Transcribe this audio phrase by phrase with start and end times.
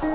[0.00, 0.08] 童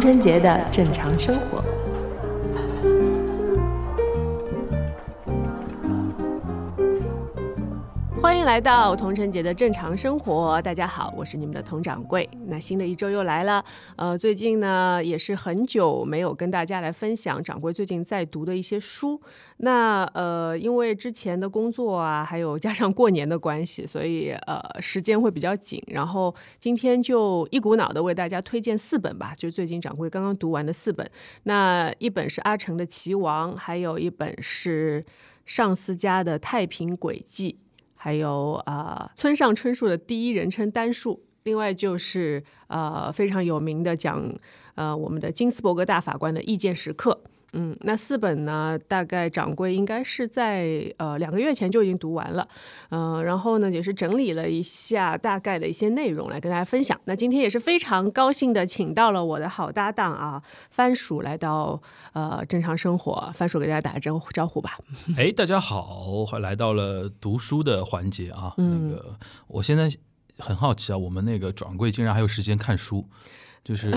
[0.00, 1.75] 春节的正常生活。
[8.36, 12.28] 欢迎来到童晨杰的正常生活，大家好，我是你们的童掌柜。
[12.48, 13.64] 那新的一周又来了，
[13.96, 19.18] 呃，最近呢也是很久没有跟大家来分享掌柜最近在读的一些书。
[19.56, 25.82] 那呃，因为之前的工作啊，还有加上过年的关系，所以呃时间会比较紧。
[25.86, 31.10] 然后今天就一股脑的为大家推荐四本吧，就最近掌柜刚刚读完的四本。
[31.44, 35.02] 那一本是阿城的《棋王》，还有一本是
[35.46, 37.56] 上司家的《太平轨迹》。
[38.06, 44.32] 还有啊，村上春树的第一人称单数，另外就是呃非常有名的讲
[44.76, 47.20] 呃我们的金斯伯格大法官的意见时刻。
[47.58, 52.46] 嗯，那四本呢，大概掌柜应该是在呃两个月前就已经读完了，
[52.90, 57.00] 嗯，然后呢也是整理了一下大概的一些内容来跟大家分享。
[57.06, 61.80] 那今天也是非常高兴的，请到了我的好搭档啊，番薯来到
[62.12, 64.78] 呃正常生活，番薯给大家打个招呼招呼吧。
[65.16, 69.90] 哎，大家好，来到了读书的环节啊，那个我现在
[70.38, 73.06] 很好奇啊，我们那个掌柜竟然还有时间看书。
[73.66, 73.90] 就是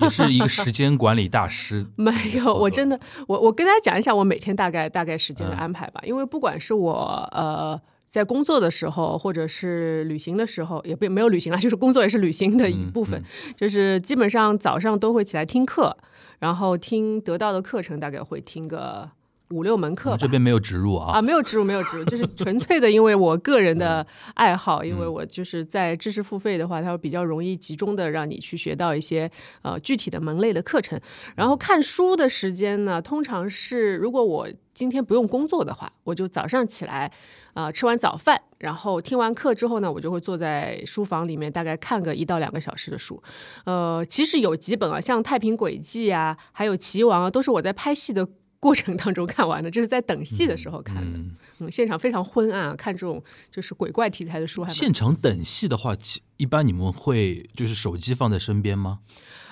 [0.00, 1.84] 也是一个时间管理大师。
[1.98, 6.00] 没有，我真的，我我跟大家讲一下我每天大概大概时间的安排吧。
[6.04, 13.20] 因为不管是我呃在工作的时候，或者是旅行的时候，也不没有旅行了，就是工作也是旅行的一部分。
[13.58, 15.96] 就是基本上早上都会起来听课，
[16.38, 19.10] 然后听得到的课程大概会听个。
[19.50, 29.30] 五六门课，这边没有植入啊啊，没有植入，没有植入，就是纯粹的，因为我个人的爱好，因为我就是在知识付费的话，它会比较容易集中的让你去学到一些
[29.62, 31.00] 呃具体的门类的课程。
[31.34, 37.10] 然后看书的时间呢，通常是如果我今天不用工作的话，我就早上起来
[37.54, 43.22] 啊吃完早饭，然后听完课之后呢，我就会坐在书房里面大概看个一到两个小时的书。
[43.64, 48.28] 呃，其实有几本啊，像《太平轨迹》啊，还有《棋王》啊，都是我在拍戏的。
[48.60, 51.18] 过程当中看完的， 这是在等戏的时候看的。
[51.58, 54.66] 嗯，现场非常昏暗啊，看这种就是鬼怪题材的书。
[54.68, 55.94] 现场等戏的话，
[56.36, 59.00] 一般你们会就是手机放在身边吗？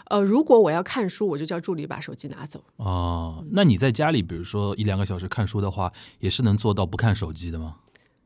[0.06, 2.62] 呃，如果我要看书，我就叫助理把手机拿走。
[2.76, 7.76] 哦，那你在家里，比如说一两个小时看书的话，也是能做到不看手机的吗？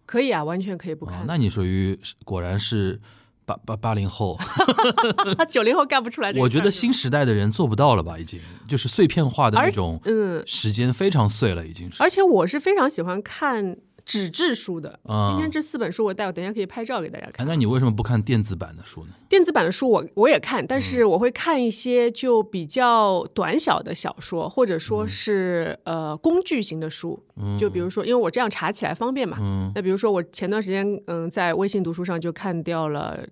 [0.06, 1.24] 可以啊，完全可以不看。
[1.26, 3.00] 那你属于果然是。
[3.50, 4.38] 八八八零后，
[5.50, 6.43] 九零后干不出来这个。
[6.43, 8.19] 我觉得新时代的人做不到了吧？
[8.19, 12.03] 已经就是碎片化的那种，嗯，时间非常碎了，已经是。
[12.03, 13.77] 而且我是非常喜欢看。
[14.03, 17.47] 纸质书的，今天这四本书我带，我等一下可以拍照给大家看。
[17.47, 19.10] 那你为什么不看电子版的书呢？
[19.28, 27.22] 电子版的书我我也看，但是我会看一些就比较短小的小说，或者说是呃工具型的书。
[27.56, 29.37] 就比如说，因为我这样查起来方便嘛。
[29.77, 33.25] 那比如说我前段时间嗯在微信读书上就看掉了。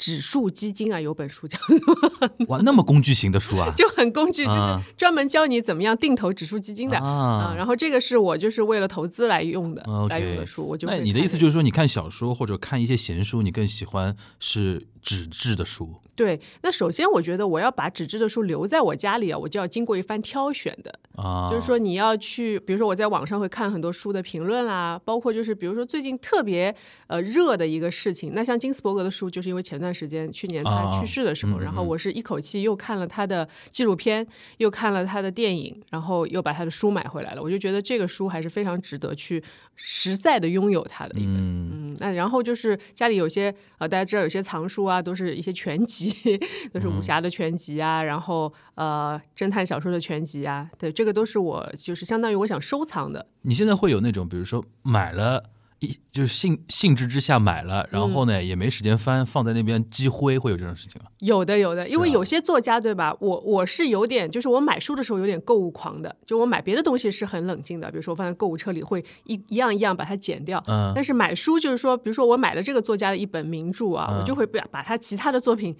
[0.00, 1.58] 指数基金啊，有本书叫
[2.48, 7.54] 哇，那么工具型的书啊， 就很工具，就是专门教你怎么样定投指数基金的啊。
[7.54, 10.66] 然后这个是我就是为了投资来用的，来用的书。
[10.66, 15.94] 我就那你的意思就是说，你看小说或者看一些闲书，你更喜欢是纸质的书？
[16.14, 21.48] 对，那首先我觉得我要把纸质的书留在我家里啊，我就要经过一番挑选的啊。
[21.50, 26.74] 就是说你要去，比如说我在网上会看很多书的评论啦，包括就是比如说最近特别
[27.06, 34.26] 呃热的一个事情，那像金斯伯格的书，就是因为前段时间去年他去世的时候，然后我是一口气又看了他的纪录片，
[34.58, 39.42] 又看了他的电影，然后又把他的书买回来了，我就觉得这个书还是非常值得去
[39.74, 41.34] 实在的拥有它的一本。
[41.34, 46.14] 嗯，那然后就是家里有些呃大家知道有些藏书啊，都是一些全集。
[46.72, 53.26] 都是武侠的全集啊，然后呃，侦探小说的全集啊，对，这个都是我就是相当于我想收藏的。
[53.42, 61.10] 你现在会有那种，比如说买了一就是兴兴致之下买了，然后呢也没时间翻，放在那边积灰，会有这种事情吗？
[61.20, 63.16] 有的，有的，因为有些作家对吧？
[63.18, 70.62] 我我是有点，就是我买书的时候有点购物狂的，就我买别的东西是很冷静的，比如说我放在购物车里会一一样一样把它剪掉。
[70.68, 70.92] 嗯。
[70.94, 75.76] 但是买书就是说，比如说我买了这个作家的一本名著啊，我就会把把他其他的作品。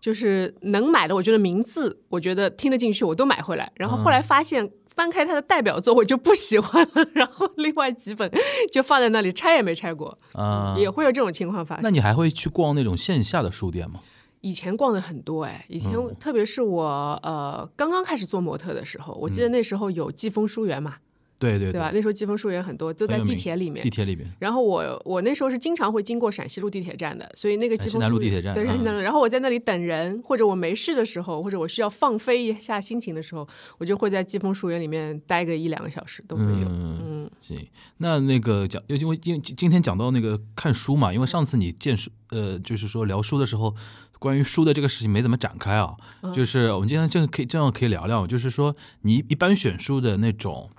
[0.00, 3.70] 就是能买的，我觉得名字我觉得听得进去，我都买回来。
[3.76, 7.06] 然后后来发现翻开他的代表作，我就不喜欢了。
[7.14, 8.30] 然后另外几本
[8.70, 10.16] 就放在那里，拆也没拆过。
[10.32, 11.82] 啊，也会有这种情况发生。
[11.82, 14.00] 那你还会去逛那种线下的书店吗？
[14.40, 16.84] 以前逛的很多哎，以前特别是我
[17.22, 20.96] 呃刚刚开始做模特的时候，我记得那时候有季风书园嘛。
[21.42, 21.90] 对对对吧？
[21.92, 23.82] 那时候季风树园很多，就在地铁里面。
[23.82, 24.24] 地铁里面。
[24.38, 29.00] 然后我我那时候是经常会经过陕西路地铁站的，所以那个季风南路地铁站对陕西南路。
[29.00, 33.46] 然后我在那里等人，或者我没事的时候，或者我需要放飞一下心情的时候，
[33.78, 36.68] 我就会在季风树园里面待个一两个小时都会有。
[36.68, 37.58] 嗯，行。
[37.98, 43.74] 那那个讲，因为今今天讲到那个看书嘛，因为上次你见书呃，就是说聊书的时候。
[44.18, 45.96] 关于书的这个事情没怎么展开啊，
[46.32, 50.70] 就是我们今天正可以正好可以聊聊，就是说你一般选书的那种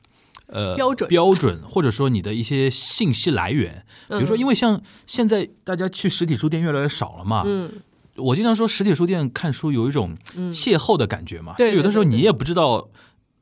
[0.54, 1.10] 呃标准。
[1.10, 7.70] 标准， 或者说你的一些信息来源，比如说因为像现在大家去实体书店越来越少了嘛，嗯，
[8.16, 10.16] 我经常说实体书店看书有一种
[10.52, 12.88] 邂逅的感觉嘛，对，有的时候你也不知道，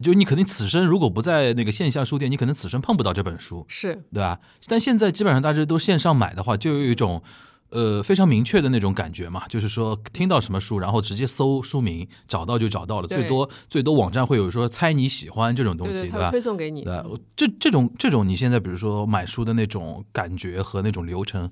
[0.01, 4.01] 就你肯定此生如果不在那个线下书店，你可能此生碰不到这本书，是。
[4.13, 4.39] 对吧？
[4.67, 7.21] 但现在基本上大家都线上买的话，就有一种。
[7.71, 13.07] 呃，非常明确的那种感觉嘛，就是说听到什么书，然后直接搜书名，找到就找到了。
[13.07, 16.29] 最多最多网站会有说猜你喜欢这种东西，对吧？
[16.31, 16.83] 推送给你。
[16.83, 17.01] 对，
[17.35, 21.49] 这这种这种你现在比如说买书的那种感觉和那种流程，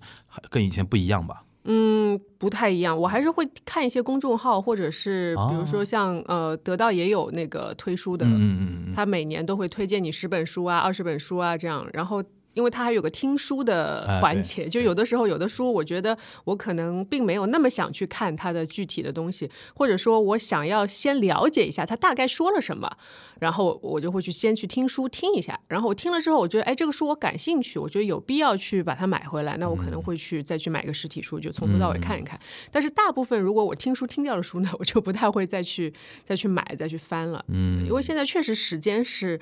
[0.50, 1.44] 跟以前不一样吧？
[1.64, 3.00] 嗯，不太一样。
[3.00, 12.22] 我还是会看一些公众号，或者是比如说像呃得到也有那个推书的，嗯嗯嗯，他每年都会推荐你十本书啊、二十本书啊这样，然后。
[12.54, 22.92] 因为它还有个听书的环节，就有的时候有的书，我觉得我可能并没有那么想去看它的具体的东西，或者说我想要先了解一下它大概说了什么，
[23.40, 32.40] 然后我就会去先去听书听一下，然后我听了之后，我觉得哎这个书我感兴趣，我觉得有必要去把它买回来，那我可能会去再去买个实体书，就从头到尾看一看。
[32.72, 35.94] 但是大部分如果我听书听掉的书呢，我就不太会再去
[36.24, 39.40] 再去买再去翻了，嗯，因为现在确实时间是。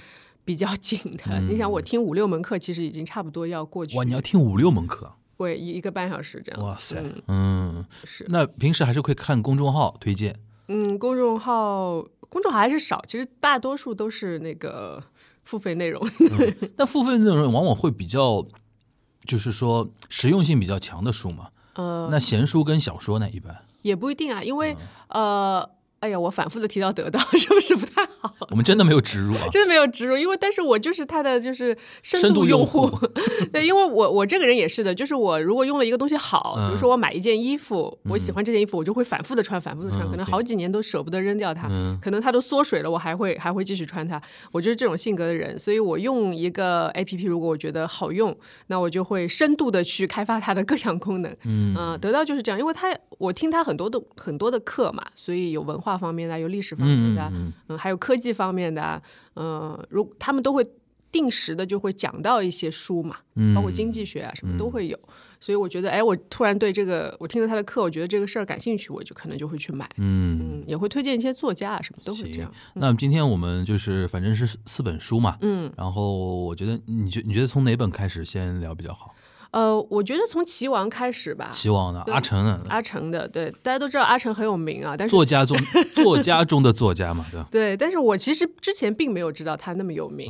[0.47, 3.97] 比较紧的，你想我听五六门课，其实已经差不多要过去。
[3.97, 5.11] 哇，你要听五六门课？
[5.35, 6.63] 会一一个半小时这样。
[6.63, 8.25] 哇塞，嗯，是。
[8.29, 10.39] 那平时还是会看公众号推荐？
[10.69, 15.03] 嗯，公众号公众号还是少，其实大多数都是那个
[15.43, 16.01] 付费内容。
[16.77, 18.47] 但付费内容往往会比较，
[19.25, 21.49] 就是说实用性比较强的书嘛。
[21.73, 24.77] 呃，那闲书跟小说呢，一般也不一定啊，因为
[25.09, 25.69] 呃。
[25.99, 28.35] 哎呀，我反复的提到得到， 是不是不太好？
[28.51, 32.89] 我们真的没有植入啊， 真的没有植入，因为但是我就是他的就是深度用户，
[33.51, 41.67] 对，因为我我这个人也是的，就是我如果用了一个东西好，比如说我买一件衣服，我喜欢这件衣服，我就会反复的穿，反复的穿，可能好几年都舍不得扔掉它，
[42.01, 44.21] 可能它都缩水了，我还会还会继续穿它。
[44.51, 51.35] 我就是这种性格的人，所以我用一个 A P P，如果我觉得好用，那我就会深度的去开发它的各项功能。
[51.45, 56.77] 嗯，得到就是这样，因为它我听他很多的很多的课嘛，所以有文化方面的，有历史。
[56.77, 57.31] 方面的，
[57.69, 59.01] 嗯，还有科技方面的，
[59.35, 60.63] 嗯，如他们都会
[61.11, 63.17] 定时的就会讲到一些书嘛，
[63.55, 64.99] 包括经济学啊什么都会有，
[65.39, 72.51] 所以我觉得，哎，我突然对这个，我听了他的课，我觉得这个事儿感兴趣，我就可能就会去买，嗯，也会推荐一些作家啊什么都会这样。
[72.75, 79.15] 那今天我们就是反正是四本书嘛，嗯，然后我觉得，你觉你觉得从哪本开始先聊比较好？
[79.51, 81.49] 呃，我觉得从齐王开始吧。
[81.51, 84.95] 齐王的阿成的，阿成的，对，大家都知道阿成很有名啊。
[84.97, 85.57] 但是作家中
[85.95, 87.47] 作家中的作家嘛，对吧？
[87.51, 90.27] 对，但是我其实之前并没有知道他那么有名。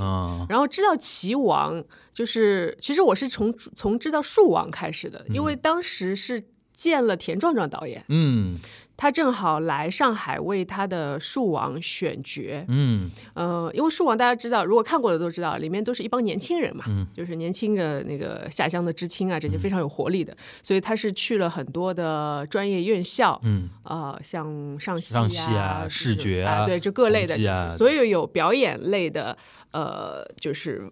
[0.48, 1.84] 然后知道齐王，
[2.14, 6.44] 就是其实我是从从知道树王开始的，因为当时是
[6.74, 8.04] 见了田壮壮导演。
[8.10, 8.58] 嗯。
[8.98, 25.16] 他正好来上海为他的《树王》选角，嗯，呃，因为《树王》大家知道，如果看过的都知道，里面都是一帮年轻人嘛，嗯，就是年轻的那个下乡的知青啊，这些非常有活力的，所以他是去了很多的专业院校，嗯，呃，像上戏
[25.56, 29.38] 啊、视觉啊，对，这各类的，所有有表演类的，
[29.74, 30.92] 呃，就是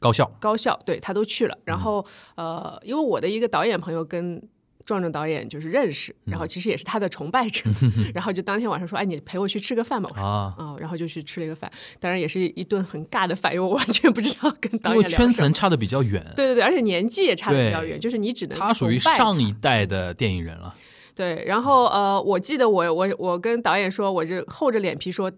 [0.00, 1.56] 高校，高校，对他都去了。
[1.64, 4.42] 然后，呃，因为我的一个导演朋友跟。
[4.86, 7.60] 壮壮导演就是认识，然后其实也是他的崇拜者，
[8.14, 20.74] 然后就当天晚上说：“哎，你陪我去吃个饭吧。”啊，啊，然后就去吃了一个饭，当然也是一顿很尬的饭，因为我完全不知道跟导演因为圈层差的比较远，对对对，而且年纪也差的比较远，就是你只能他属于上一代的电影人了。
[21.16, 25.32] 对，然后呃，我记得我我我跟导演说，我就厚着脸皮说：“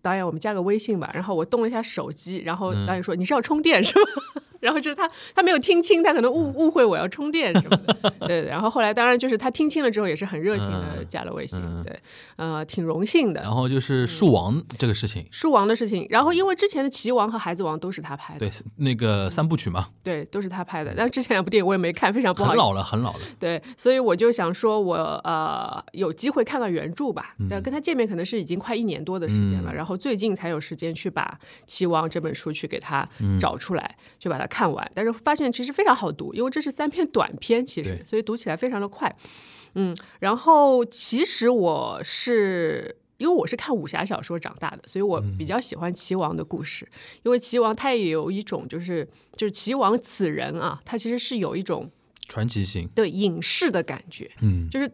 [0.00, 4.04] 导演，我们加个微信吧。”然后我动了一下手机，然后导演说：“你是要充电是吗？”
[4.60, 8.10] 然后就是他，他没有听清，他可能误误会我要充电什么的。
[8.28, 11.60] 对，然后后来当然就是他听清了之后，也是很热情的加了微信。
[11.82, 11.98] 对，
[12.36, 13.40] 呃，挺荣幸的。
[13.40, 16.06] 然后就是树王这个事情，树王的事情。
[16.10, 20.94] 然后因为之前的棋王和孩子王都是他拍的，对，那个三部曲嘛，对，都是他拍的。
[20.96, 22.50] 但之前两部电影我也没看，非常不好。
[22.50, 23.20] 很老了，很老了。
[23.38, 27.34] 对，所以我就想说，我呃有机会看到原著吧。
[27.48, 33.08] 但跟他见面可能是已经快一年多的时间了，然后最近才有时间去把《棋王》这本书去给他
[33.40, 34.90] 找出来，就把它看完。
[34.94, 39.16] 但是发现其实非常好读，因为这是三篇短篇，其实所以读起来非常的快。
[39.74, 46.88] 嗯，然后其实我是因为我是看武侠小说长大的，所以我比较喜欢齐王的故事。
[47.22, 51.88] 因为齐王他也有一种，就是就是齐王此人啊，他其实是有一种
[52.28, 54.28] 传奇性，对隐士的感觉。
[54.42, 54.90] 嗯，就是，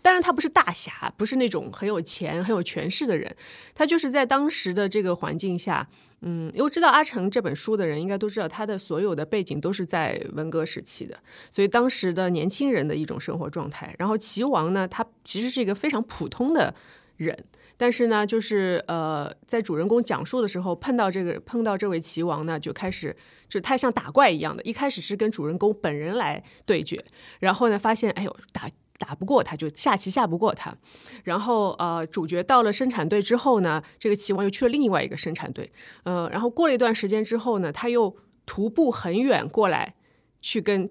[0.00, 3.36] 当然他不是大侠，不是那种很有钱、很有权势的人，
[3.74, 5.88] 他就是在当时的这个环境下。
[6.22, 11.18] 嗯，因为知道阿成这本书的人，应该都知道他的所有的背景都是在文革时期的，
[11.50, 13.94] 所以当时的年轻人的一种生活状态。
[13.98, 16.74] 然后齐王呢，他其实是一个非常普通的
[17.16, 17.44] 人，
[17.76, 23.16] 但是呢，就是呃，在主人公讲述的时候，碰到这个碰到这位齐王呢，就开始
[23.48, 27.02] 就太像打怪一样的，一开始是跟主人公本人来对决，
[27.38, 28.68] 然后呢，发现哎呦打。
[29.00, 30.76] 打不过他，就下棋下不过他。
[31.24, 35.72] 然后呃，主角到了生产队之后呢，这个棋王又去了另外一个生产队。
[36.02, 38.14] 呃，然后过了一段时间之后呢，他又
[38.44, 39.94] 徒步很远过来，
[40.42, 40.90] 去跟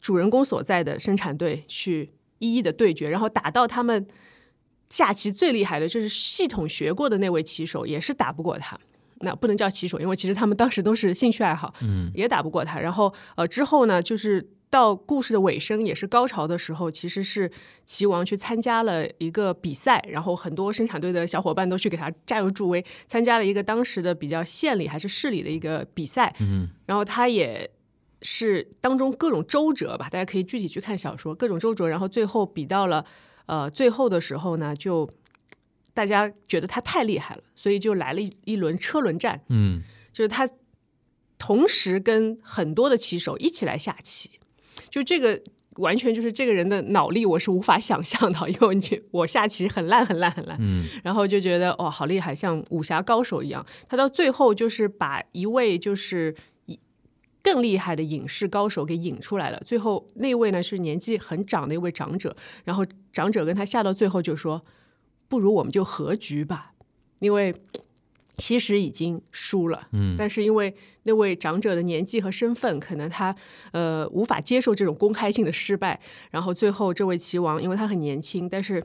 [0.00, 3.10] 主人公所在的生产队去一一的对决。
[3.10, 4.06] 然后打到他们
[4.88, 8.78] 下棋最厉害的，就是系统学过的那位棋手，也是打不过他。
[9.18, 12.78] 那不能叫棋手，因为其实他们当时都是兴趣爱好，嗯，也打不过他。
[12.78, 14.48] 然后呃，之后呢，就是。
[14.72, 17.52] 到故事的尾声也是高潮的时候，其实是
[17.84, 26.34] 齐王去参加了一个比赛，然后很多生产队的小伙伴都去给他加油助威，参加了一个当时的比较县里还是市里的一个比赛。
[26.40, 27.70] 嗯，然后他也
[28.22, 33.04] 是当中各种周折吧，大家可以具体去看小说，各种周折，然后最后比到了
[33.44, 35.06] 呃最后的时候呢，就
[35.92, 39.42] 大家觉得他太厉害了，所以就来了一一轮车轮战。
[39.50, 39.82] 嗯，
[40.14, 40.48] 就是他
[41.36, 44.30] 同时跟很多的棋手一起来下棋。
[44.90, 45.40] 就这个
[45.76, 53.64] 完全就是这个人的脑力，我是无法想象的，因为你我下棋很烂很烂很烂，嗯，然后就觉得哦好厉害，像武侠高手一样。
[53.88, 56.34] 他到最后就是把一位就是
[57.42, 59.60] 更厉害的影视高手给引出来了。
[59.64, 64.62] 最后那位呢是年纪很长的一位长者，然后长者跟他下到最后就说
[65.28, 66.72] ：“不如我们就和局吧，
[67.20, 67.54] 因为。”
[68.38, 73.34] 其实已经输了，嗯，但是因为那位长者的年纪和身份，可能他
[73.72, 78.82] 呃无法接受这种公开性的失败，然后最后这位齐王，因为他很年轻，但是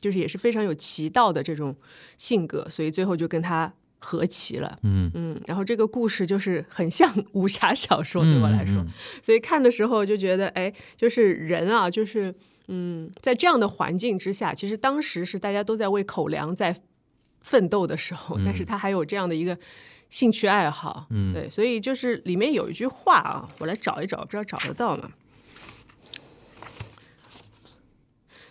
[0.00, 1.76] 就是也是非常有齐道的这种
[2.16, 8.84] 性格，所以最后就跟他和棋了，嗯嗯，然后这个故事就是很像武侠小说，对我来说，
[9.22, 12.34] 所以看的时候就觉得，哎，就是人啊，就是
[12.66, 16.74] 嗯，在这样的环境之下，其实当时是大家都在为口粮在。
[17.40, 19.58] 奋斗的时候，但是他还有这样的一个
[20.10, 25.10] 兴趣爱好，嗯，对，所以就是里面有一句话啊，我来找一找，不知道找得到吗？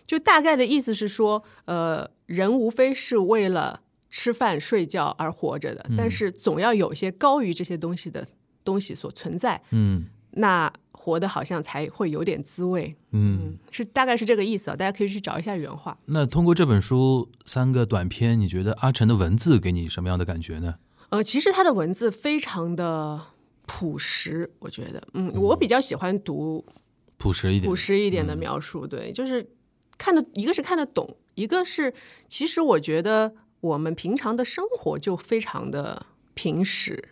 [0.05, 8.25] 就大概的意思是说，呃，人无非是为了吃饭睡觉而活着的，但是总要有一些高于这些东西的
[8.63, 10.71] 东西所存在，嗯，那。
[10.99, 15.97] 活的好像才会有点滋味，嗯，是大概是这个意思啊，大家可以去找一下原话。
[16.07, 20.75] 那通过这本书三个短篇，你觉得阿晨的文字给你什么样的感觉呢？
[21.09, 23.21] 呃，其实他的文字非常的
[23.65, 26.65] 朴实，我觉得，嗯，我比较喜欢读
[27.17, 29.47] 朴实一点、朴实一点的描述，对，就是
[29.97, 31.93] 看的一个是看得懂，一个是
[32.27, 37.11] 其实我觉得我们平常的生活就非常的平实，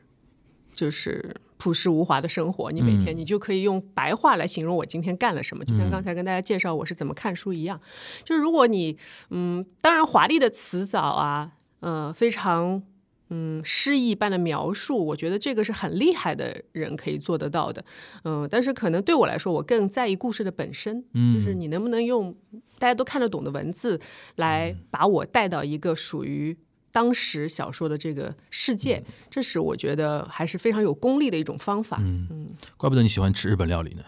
[0.73, 1.33] 就是。
[1.57, 7.79] 朴实无华的生活，你每天你就可以用白话来形容我今天干了什么，就像刚才跟大家介绍我是怎么看书一样。
[8.23, 8.97] 就是如果你
[9.29, 12.83] 嗯，当然华丽的辞藻啊，呃，非常
[13.29, 17.83] 嗯诗意般的描述，我觉得这个是很厉害的人可以做得到的。
[18.23, 22.35] 嗯，但是可能对我来说，我更在意故事的本身，就是你能不能用
[22.77, 23.99] 大家都看得懂的文字
[24.35, 26.57] 来把我带到一个属于。
[26.95, 31.97] 当时小说的这个世界，这是我觉得还是非常有功力的一种方法。
[31.99, 32.47] 嗯嗯，
[32.77, 34.01] 怪不得你喜欢吃日本料理呢。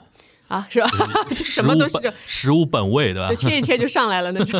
[0.47, 0.87] 啊，是吧？
[1.35, 3.35] 什么都是这食物本味，对吧？
[3.35, 4.57] 切一切就上来了那种。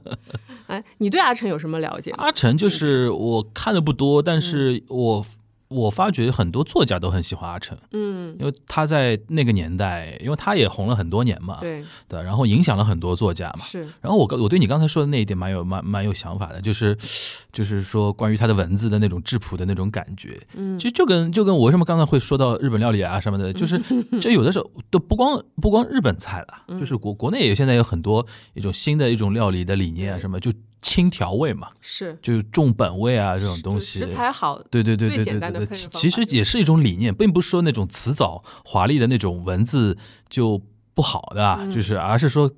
[0.68, 2.10] 哎，你对阿成有什么了解？
[2.12, 5.26] 阿成就是我看的不多，但是我。
[5.68, 11.84] 我发觉很多作家都很喜欢阿成，嗯，因为他在那个年代，因为他也红了很多年嘛，对。
[12.08, 13.82] 对，然后影响了很多作家嘛，是。
[14.00, 16.96] 然后我我对你刚才说的那一点蛮有蛮蛮有想法的，就是
[17.52, 23.78] 就是说关于他的文字的那种质朴的那种感觉，嗯，其实就跟就跟我为什么刚才会说到日本料理啊什么的， 就是
[24.20, 30.50] 就有的时候都不光不光日本菜了，就是国国内也现在有很多一种新的一种料理的理念啊什么就。
[30.80, 40.62] 轻调味嘛，是就是重本味啊，这种东西食材好，对对对对对对，其实也是一种理念，并不是说那种辞藻华丽的那种文字就
[40.94, 42.50] 不好的，就是而是说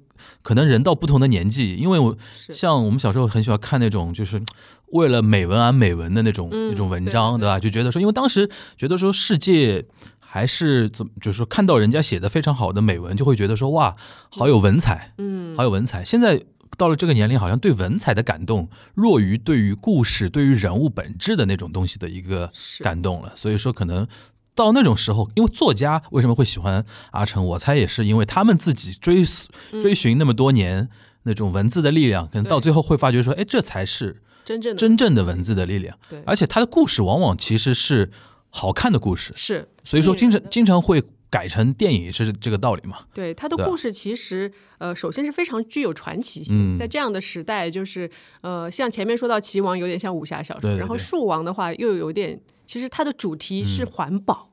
[0.43, 4.41] 可能人到不同的年纪，因为我像我们小时候很喜欢看那种就是
[4.89, 7.59] 为了美文而美文的那种那种文章，对吧？
[7.59, 9.83] 就觉得说，因为当时觉得说世界
[10.19, 13.97] 还是怎么，就是说看到人家写的非常好的美文，就会觉得说哇，
[14.29, 16.05] 好有文采，嗯，好有文采。
[16.05, 16.45] 现在。
[16.77, 22.51] 到了这个年龄，好像对文采的感动弱于对于故事、对于人物本质的那种东西的一个
[22.81, 23.33] 感动了。
[23.35, 24.07] 所以说，可能
[24.55, 29.49] 到那种时候，因为作家为什么会喜欢阿成，我猜也是因为他们自己追溯
[29.83, 30.89] 追寻那么多年
[31.25, 35.99] 那种文字的力量，可能到最后会发觉说，哎，这才是真正的真正的文字的力量。
[36.09, 38.11] 对，而且他的故事往往其实是
[38.49, 42.99] 好看的故事，是，所以说经常经常会改成电影，也是这个道理嘛。
[43.15, 46.75] 对他的故事，其实呃，首先是非常具有传奇性。
[46.75, 48.11] 嗯在这样的时代，就是
[48.41, 54.51] 呃，像前面说到齐王有点像武侠小说，然后树王的话又有点，其实它的主题是环保。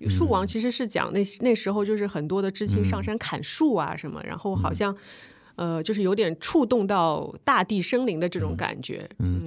[0.00, 4.94] 嗯树王其实是讲那那时候就是很多的知青上山砍树啊什么，然后好像。
[5.56, 9.42] 呃，就是有点触动到大地生灵的这种感觉，嗯，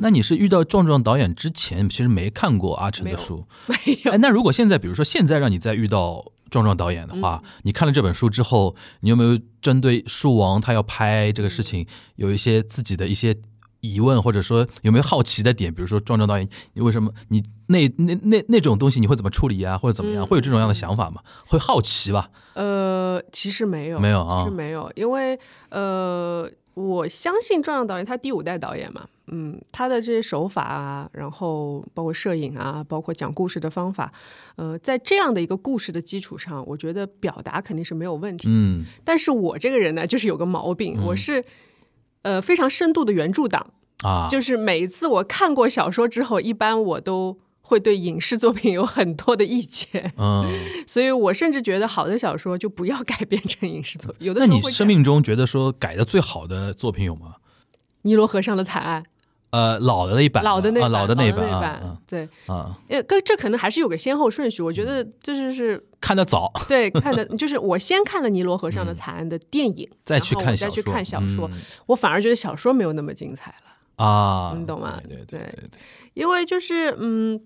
[0.00, 4.12] 那你是遇到壮壮导演之前，其实没看过阿成的书，没有。
[4.12, 13.34] 哎，那如果现在，比如说现在让你再遇到壮壮导演的话，你看了这本书之后，你有没有针对树王他要拍这个事情，有一些自己的一些
[13.92, 15.72] 疑问，或者说有没有好奇的点？
[15.72, 20.26] 比如说壮壮导演，你为什么你那那那那种东西你会怎么处理啊，或者怎么样？
[20.26, 21.20] 会有这种样的想法吗？
[21.46, 22.30] 会好奇吧？
[22.54, 25.38] 呃，其实没有，没有啊其实没有，因为
[25.70, 34.12] 呃，我相信壮壮导演他第五代导演嘛，嗯，他的这些手法啊，然后包括摄影啊，包括讲故事的方法，
[34.56, 38.48] 呃，在这样的一个故事的基础上，我觉得表达肯定是没有问题。
[38.48, 41.44] 嗯但是我这个人呢，就是有个毛病，我是
[42.24, 43.70] 呃非常深度的原著党，
[44.02, 47.38] 啊，就是每一次我看过小说之后，一般我都。
[47.66, 50.44] 会对影视作品有很多的意见，嗯，
[50.86, 54.26] 所以我甚至觉得好的小说就不要改编成影视作品。
[54.26, 57.36] 有的那你时候会生命中觉得说改的最好的作品有吗？
[58.02, 59.04] 尼罗河上的惨案，
[59.54, 64.60] 呃，老的那一版，啊老的那版，老的那一版对，啊啊，呃，跟这可能还是有个先后顺序。
[64.60, 71.48] 我觉得这就是看得早， 对看的， 就是我先看了尼罗河上的惨案的电影，嗯再去然后我再去看小说
[71.86, 74.98] 我反而觉得小说没有那么精彩了，啊，你懂吗？
[75.06, 75.80] 对对对对对对，
[76.14, 77.40] 因为就是嗯，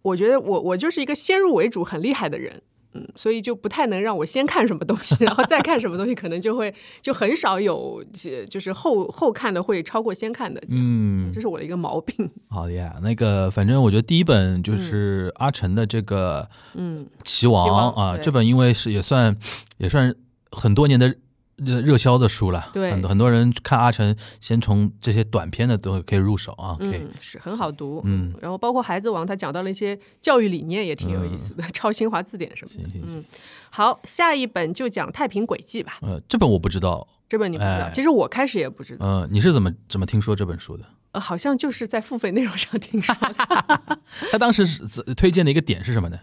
[0.00, 2.62] 我觉得我我就是一个先入为主很厉害的人。
[2.94, 6.72] 嗯，所以就不太能让我先看什么东西，然后再看什么东西，可能就会
[7.02, 12.30] 就很少有，呃就是后后看的会超过先看的，嗯，这是我的一个毛病。
[12.48, 19.36] 好的呀，那个反正我觉得第一本就是阿成的这个嗯，《棋》王啊，这本因为是也算
[19.78, 20.14] 也算
[20.50, 21.14] 很多年的
[21.56, 28.02] 热热销的书了，对很多很多人看阿成，先从这些短篇的都可以入手啊，可以，嗯，是很好读。
[28.04, 32.90] 嗯，然后包括《孩子王》，他讲到了一些教育理念，也挺有意思的， 超新华字典什么的。
[32.90, 33.24] 行行行，
[33.70, 35.98] 好，下一本就讲《太平轨迹》吧。
[36.02, 40.84] 呃，这本我不知道，这本你不知道，哎其实我开始也不知道，嗯，你是怎么怎么听说这本书的？
[41.12, 43.80] 呃，好像就是在付费内容上听说的，
[44.32, 46.18] 他当时是推荐的一个点是什么呢？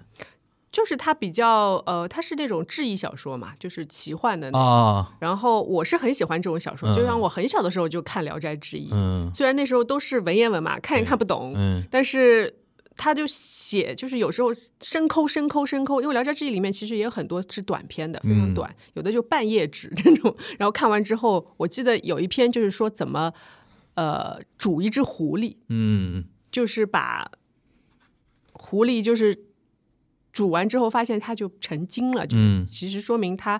[0.72, 4.62] 就是它比较呃，它是那种志异小说嘛，就是奇幻的那种。
[4.62, 9.30] 啊，然后我是很喜欢这种小说，嗯就像我很小的时候就看《聊斋志异》，嗯。
[9.34, 11.84] 虽然那时候都是文言文嘛，看也看不懂，嗯。
[11.92, 12.56] 但是
[12.96, 14.50] 他就写，就是有时候
[14.82, 18.54] 深抠深抠深抠，因为《聊斋志异》里面其实也有很多是短篇的，非常嗯。
[18.54, 20.36] 短，有的就半页纸这种。
[20.58, 23.34] 然后看完之后，我记得有一篇就是说怎么
[23.96, 26.26] 呃煮一只狐狸，嗯。
[26.52, 27.32] 就是把
[28.52, 29.38] 狐狸就是
[30.32, 33.60] 煮完之后，发现它就成精了，就嗯其实说明它。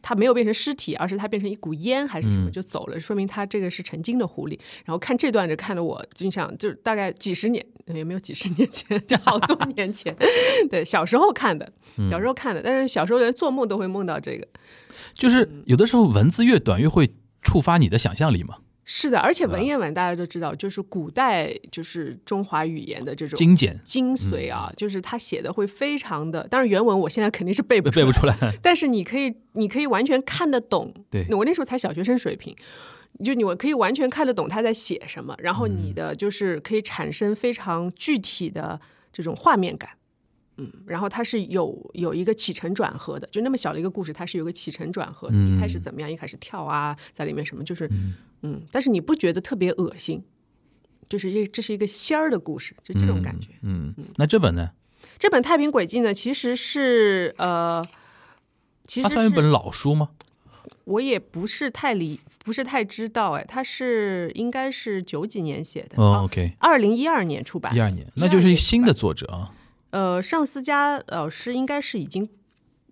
[0.00, 4.56] 它没有变成尸体，而是它变成一股烟还是什么嗯就走了，说明它这个是成精的狐狸。
[4.84, 10.16] 然后看这段就看得我就想，就是大概几十年，也没有几十年前，就好多 年前，
[10.70, 14.46] 对，小时候看的，嗯小时候看的，但是小时候连做梦都会梦到这个。
[15.14, 17.10] 就是有的时候文字越短越会
[17.42, 18.58] 触发你的想象力嘛，
[18.90, 30.94] 是的，而且文言文大家都知道，就是古代就是中华语言的这种精简精髓啊，就是他写的会非常的，当然原文我现在肯定是背不出来背不出来， 但是你可以，你可以完全看得懂。
[31.10, 32.56] 对我那时候才小学生水平，
[33.22, 38.80] 就你我可以完全看得懂他在写什么，然后你的就是可以产生非常具体的
[39.12, 39.90] 这种画面感。
[40.56, 45.34] 嗯，然后它是有有一个起承转合的，就那么小的一个故事，它是有个起承转合的。
[45.36, 46.10] 嗯一开始怎么样？
[46.10, 47.88] 一开始跳啊，在里面什么，就是
[48.42, 50.22] 嗯但是你不觉得特别恶心？
[51.08, 53.48] 就是这这是一个仙儿的故事，就这种感觉。
[53.62, 54.70] 嗯，那这本呢？
[55.18, 57.82] 这本《太平轨迹》呢，其实是呃，
[58.84, 60.10] 其实是它算一本老书吗？
[60.84, 67.80] 我也不是太理，不是太知道，哎，它是应该是九几年写的，哦，OK，二零一二年出版一。
[67.80, 69.54] 二年，那就是一新的作者啊。
[69.90, 72.28] 呃，上思佳老师应该是已经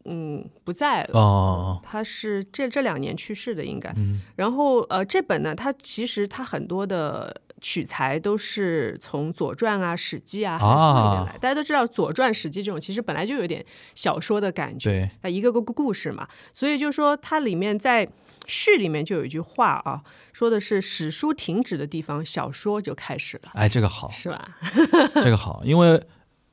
[0.09, 1.19] 嗯不在了。
[1.19, 3.91] 哦，他是这这两年去世的，应该。
[3.97, 11.39] 嗯然后呃，这本呢，它其实它很多的取材都是从《左传》啊、《史记》啊、汉书里面来。
[11.39, 13.65] 大家都知道，《左传》《史记》这种其实本来就有点
[13.95, 18.07] 小说的感觉，对，它一个个故事嘛，所以就说它里面在
[18.47, 24.49] 序里面就有一句话啊，说的是史书停止的地方，小说就开始了，哎，这个好，是吧？
[25.23, 26.01] 这个好，因为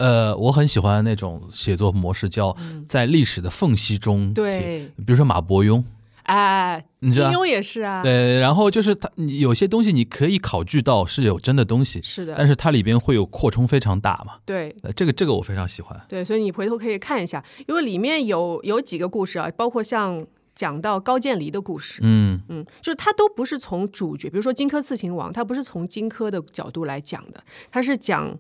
[0.04, 2.54] 呃，我很喜欢那种写作模式，叫
[2.86, 5.82] 在历史的缝隙中写，对，比如说马伯庸，
[6.24, 7.30] 哎，你知道？
[7.30, 14.76] 金庸也是啊，对，然后就是他你有些东西你可以考据到是有真的东西，是的，但是它里边会有扩充非常大嘛，对。
[14.84, 22.42] 呃，这个这个我非常喜欢，对，所以你回头可以看一下，因为里面有有几个故事啊，包括像讲到高渐离的故事，嗯。
[22.50, 28.38] 嗯，就是他都不是从主角，比如说荆轲刺秦王，他不是从荆轲的角度来讲的，他是讲，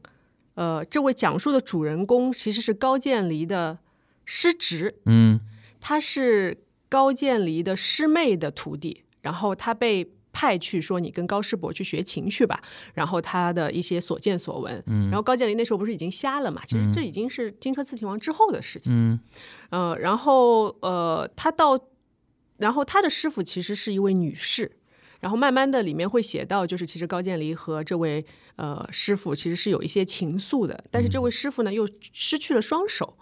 [0.56, 3.80] 呃，这位讲述的主人公其实是高渐离的
[4.26, 5.40] 师侄，嗯。
[5.86, 12.62] 他是高渐离的师妹的徒弟，然后他被派去说你跟高师伯去学琴去吧，
[12.94, 19.20] 然后他的一些所见所闻，嗯，然后高渐离那时候不是已经瞎了嘛，其实这已经是荆轲刺秦王之后的事情，嗯。
[19.72, 21.78] 呃，然后呃，他到，
[22.56, 24.78] 然后他的师傅其实是一位女士，
[25.24, 28.24] 然后慢慢的里面会写到，就是其实高渐离和这位
[28.58, 33.18] 呃师傅其实是有一些情愫的，但是这位师傅呢又失去了双手，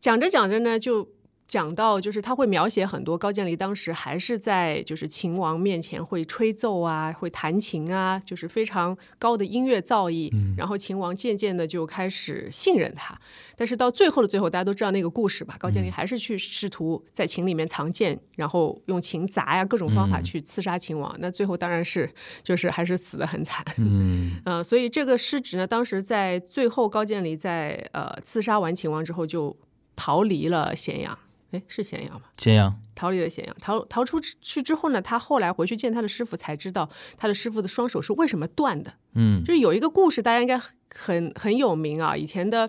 [0.00, 1.13] 讲着讲着呢就。
[1.46, 10.32] 讲到就是他会描写很多高渐离当时还是在就是秦王面前会吹奏啊，会弹琴啊，就是非常高的音乐造诣。
[10.56, 13.16] 然后秦王渐渐的就开始信任他，
[13.56, 15.54] 但是到最后的最后，大家都知道那个故事吧？
[15.58, 21.14] 高渐离还是去试图在琴里面藏剑，然后用琴砸呀各种方法去刺杀秦王。
[21.18, 22.10] 那最后当然是
[22.42, 23.64] 就是还是死的很惨。
[23.78, 29.56] 嗯呃，所以这个失职呢，当时在最后高渐离在呃刺杀完秦王之后，就
[29.94, 31.16] 逃离了咸阳。
[31.54, 32.22] 哎，是咸阳吗？
[32.36, 38.94] 咸阳，逃离了咸阳，逃逃出去之后呢，他后来回去见他的师傅，才知道他的师傅的双手是为什么断的。
[39.14, 40.60] 嗯就是有一个故事，大家应该
[40.92, 42.68] 很很有名啊，以前的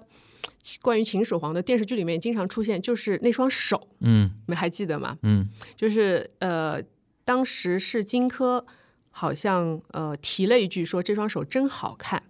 [0.83, 5.17] 关于秦始皇的电视剧里面经常出现，就是那双手，嗯你们还记得吗？
[5.23, 6.79] 嗯就是呃，
[7.23, 8.63] 当时是荆轲
[9.09, 12.21] 好像呃提了一句说这双手真好看，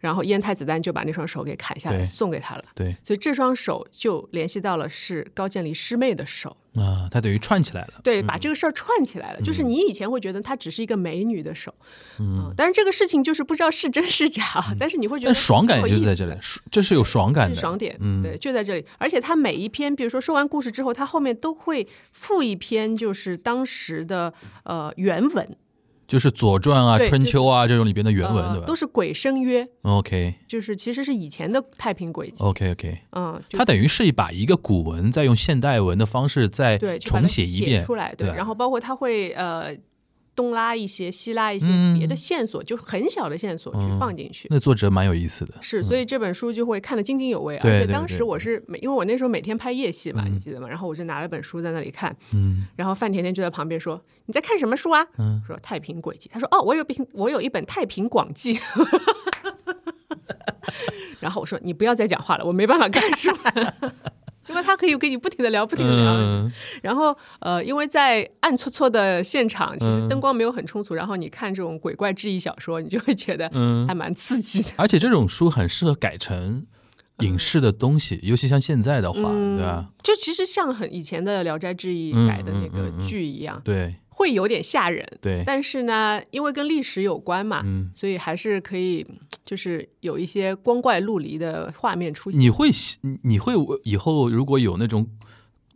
[0.00, 2.64] 然后燕太子丹就把那双手给砍下来送给他了。
[2.74, 9.40] 对所以这双手就联系到了是高渐离师妹的手，啊，他等于串起来了，对，把这个事儿串起来了。
[9.40, 11.74] 就是你以前会觉得她只是一个美女的手，
[12.18, 14.42] 嗯，但是这个事情就是不知道是真是假，
[14.78, 16.34] 但是你会觉得但爽感就在这里，
[16.70, 18.84] 这是有爽感的，是爽点，嗯对，就在这里。
[18.98, 24.32] 而且他每一篇，比如说说完故事之后，他后面都会附一篇，就是当时的
[24.64, 25.56] 呃原文，
[26.08, 28.62] 就是《左传》啊、《春秋》啊这种里边的原文，对吧？
[28.62, 30.34] 呃都是鬼声曰，？OK。
[30.48, 38.34] 就是其实是以前的太平鬼迹，OK OK，嗯，就它等于是把一个古文再用现代文的方式再重写一遍出来，对吧？
[38.34, 39.76] 然后包括它会呃
[40.38, 44.46] 东拉一些西拉一些嗯别的线索，就很小的线索去嗯放进去。
[44.50, 47.56] 那作者蛮有意思的，是，所以这本书就会看得津津有味。
[47.56, 50.68] 而且当时我是每，因为我那时候每天拍夜戏嘛，嗯你记得吗？
[50.68, 56.28] 然后我就拿了本书在那里看，嗯然后范甜甜就在旁边说：“你在看什么书啊？”嗯说《太平轨迹》。
[56.32, 58.54] 他说：“哦，我有本，我有一本《太平广记》。
[61.18, 63.30] ”然后我说：“你不要再讲话了，我没办法看书。”
[64.48, 66.14] 因为他可以跟你不停的聊，不停的聊。
[66.14, 66.52] 嗯。
[66.82, 70.08] 然后呃，因为在暗搓搓的现场，其实嗯。
[70.08, 73.86] 灯光没有很充足，然后你看这种鬼怪志异小说，你就会觉得嗯。
[73.86, 74.70] 还蛮刺激的。
[74.76, 76.66] 而且这种书很适合改成
[77.20, 79.88] 影视的东西，尤其像现在的话，嗯对吧？
[80.02, 85.06] 就其实像很以前的《聊斋志异嗯》改的那个剧一样，对会有点吓人。
[85.20, 89.06] 对，但是呢，因为跟历史有关嘛，嗯，所以还是可以，
[89.44, 92.40] 就是有一些光怪陆离的画面出现。
[92.40, 92.68] 你会
[93.22, 93.54] 你会
[93.84, 95.06] 以后如果有那种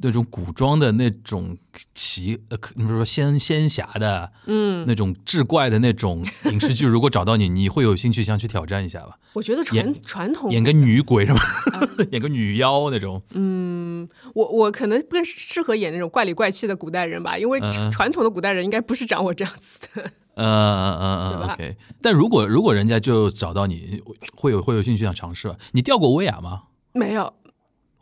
[0.03, 1.57] 那种古装的那种
[1.95, 9.19] 奇呃，比如说仙仙侠的，嗯，那种志怪的那种影视剧，如果找到你， 你会有兴趣想去挑战一下吧？
[9.35, 11.41] 我觉得传传统，演个女鬼什么，
[12.13, 20.11] 演个女妖那种，嗯，我我可能更适合演那种怪里怪气的古代人吧，因为嗯传统的古代人应该不是长我这样子的。
[20.35, 21.77] 嗯嗯嗯嗯， OK。
[22.01, 24.03] 但如果如果人家就找到你，
[24.35, 25.57] 会有会有兴趣想尝试吧？
[25.73, 26.63] 你钓过威亚吗？
[26.95, 27.33] 没有，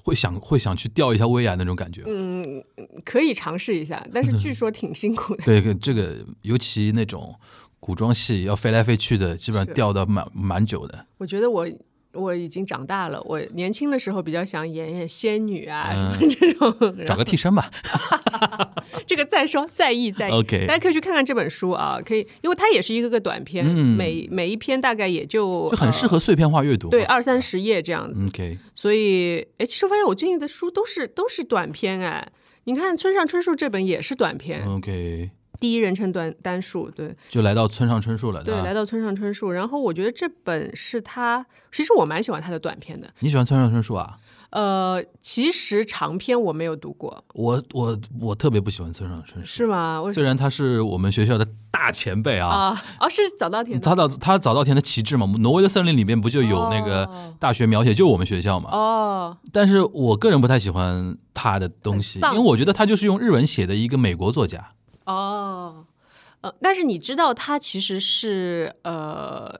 [0.02, 2.02] 会想会想去吊一下威亚那种感觉？
[2.06, 2.62] 嗯，
[3.04, 5.42] 可以尝试一下，但是据说挺辛苦的。
[5.46, 7.34] 对，这个尤其那种
[7.78, 11.06] 古装戏要飞来飞去的，基本上吊的蛮蛮久的。
[11.18, 11.66] 我觉得我
[12.12, 17.70] 我已经长大了，我年轻的时候比较想演演仙女啊、嗯什么这种，找个替身吧。
[19.06, 20.32] 这个再说再议再议。
[20.32, 28.24] OK 大家可以去看看这本书啊，可以，因为它也是一个个短篇，嗯每每一篇大概也就就很适合碎片化阅读对二三十页这样子。
[28.26, 32.26] OK，所以，哎，其实我发现我最近的书都是都是短篇哎。
[32.64, 38.42] 你看村上春树这本也是短篇，OK，第一人称短单数，对就来到村上春树了。
[38.42, 39.50] 对，来到村上春树。
[39.50, 43.08] 然后我觉得这本是他，其实我蛮喜欢他的短篇的。
[43.20, 44.16] 你喜欢村上春树啊？
[44.50, 50.02] 呃，其实长篇我没有读过，我我我特别不喜欢村上春树，是吗？
[50.12, 58.70] 虽然他是我们学校的大前辈啊，啊哦，是早稻田的他早他早稻田的旗帜嘛，挪威的森林里面不就有那个哦大学描写，就我们学校嘛。
[58.72, 64.72] 哦，但是我个人不太喜欢他的东西，因为我觉得他就是用日文写的一个美国作家。
[65.12, 65.86] 哦，
[66.42, 69.52] 呃，但是你知道他其实是呃，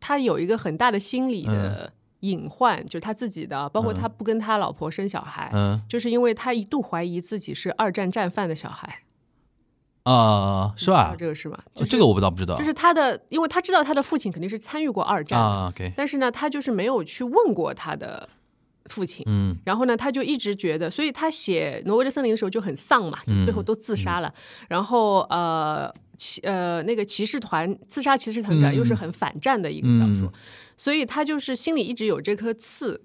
[0.00, 9.02] 他有一个很大的心理的隐患，就是他自己的，包括他不跟他老婆生小孩，嗯就是因为他一度怀疑自己是二战战犯的小孩，
[10.04, 11.14] 啊、是吧？
[11.18, 11.58] 这个是吗？
[11.64, 12.56] 哦就是这个我不知道，不知道。
[12.56, 18.28] 就是他的，因为他知道他的父亲肯定是参与过二战，啊，OK，但是呢，他就是没有去问过他的
[18.88, 19.24] 父亲。
[19.28, 19.56] 嗯。
[19.64, 24.32] 然后呢，他就一直觉得，所以他写《挪威的森林》的时候就很丧嘛，最后都自杀了。
[24.68, 28.76] 然后呃，骑呃那个骑士团自杀骑士团长嗯。
[28.76, 30.32] 又是很反战的一个小说，嗯。
[30.76, 33.00] 所以他就是心里一直有这颗刺，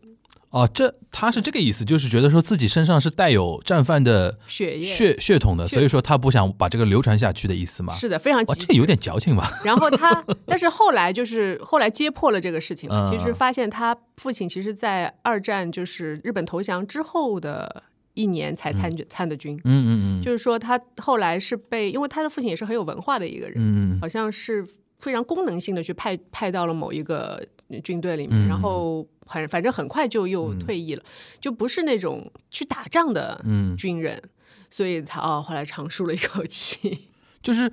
[0.52, 7.94] 哦，这他是这个意思，就是觉得说自己身上是带有战犯的血液血血统的，所以说他不想把这个流传下去的意思嘛。
[7.94, 9.50] 是的，非常这个有点矫情吧？
[9.64, 17.84] 然后他，但是后来就是后来揭破了这个事情其实发现他父亲其实，在二战就是日本投降之后的
[18.14, 20.22] 一年才参参的军，嗯嗯嗯。
[20.22, 24.00] 就是说他后来是被，因为他的父亲也是很有文化的一个人，嗯。
[24.02, 24.68] 好像是
[25.02, 27.46] 非常功能性的去派派到了某一个
[27.84, 31.04] 军队里面，嗯然后很反正很快就又退役了，
[31.42, 34.22] 就不是那种去打仗的嗯，军人，
[34.70, 37.10] 所以他哦后来长舒了一口气。
[37.44, 37.70] 就是。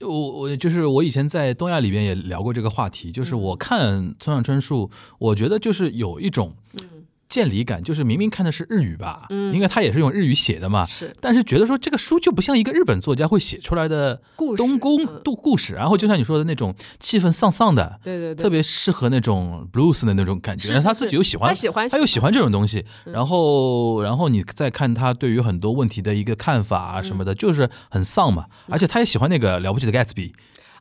[0.00, 6.54] 我我就是我以前在东亚里边也聊过这个话题，就是我看村上春树，我觉得就是有一种
[7.28, 9.54] 见离感，就是明明看的是日语吧，嗯。
[9.54, 11.14] 因为他也是用日语写的嘛，是。
[11.20, 14.20] 但是觉得说这个书就不像一个日本作家会写出来的
[14.56, 15.20] 东宫嗯。
[15.24, 23.12] 故故事，然后就像你说的那种气氛丧丧的，对对对，特别适合那种 blues 的那种感觉，然后他自己又喜欢，他喜欢他又喜欢这种东西，嗯。
[23.12, 27.26] 然后然后你再看他对于很多问题的一个看法啊什么嗯。
[27.26, 30.32] 的，就是很丧嘛，而且他也喜欢那个了不起的 Gatsby，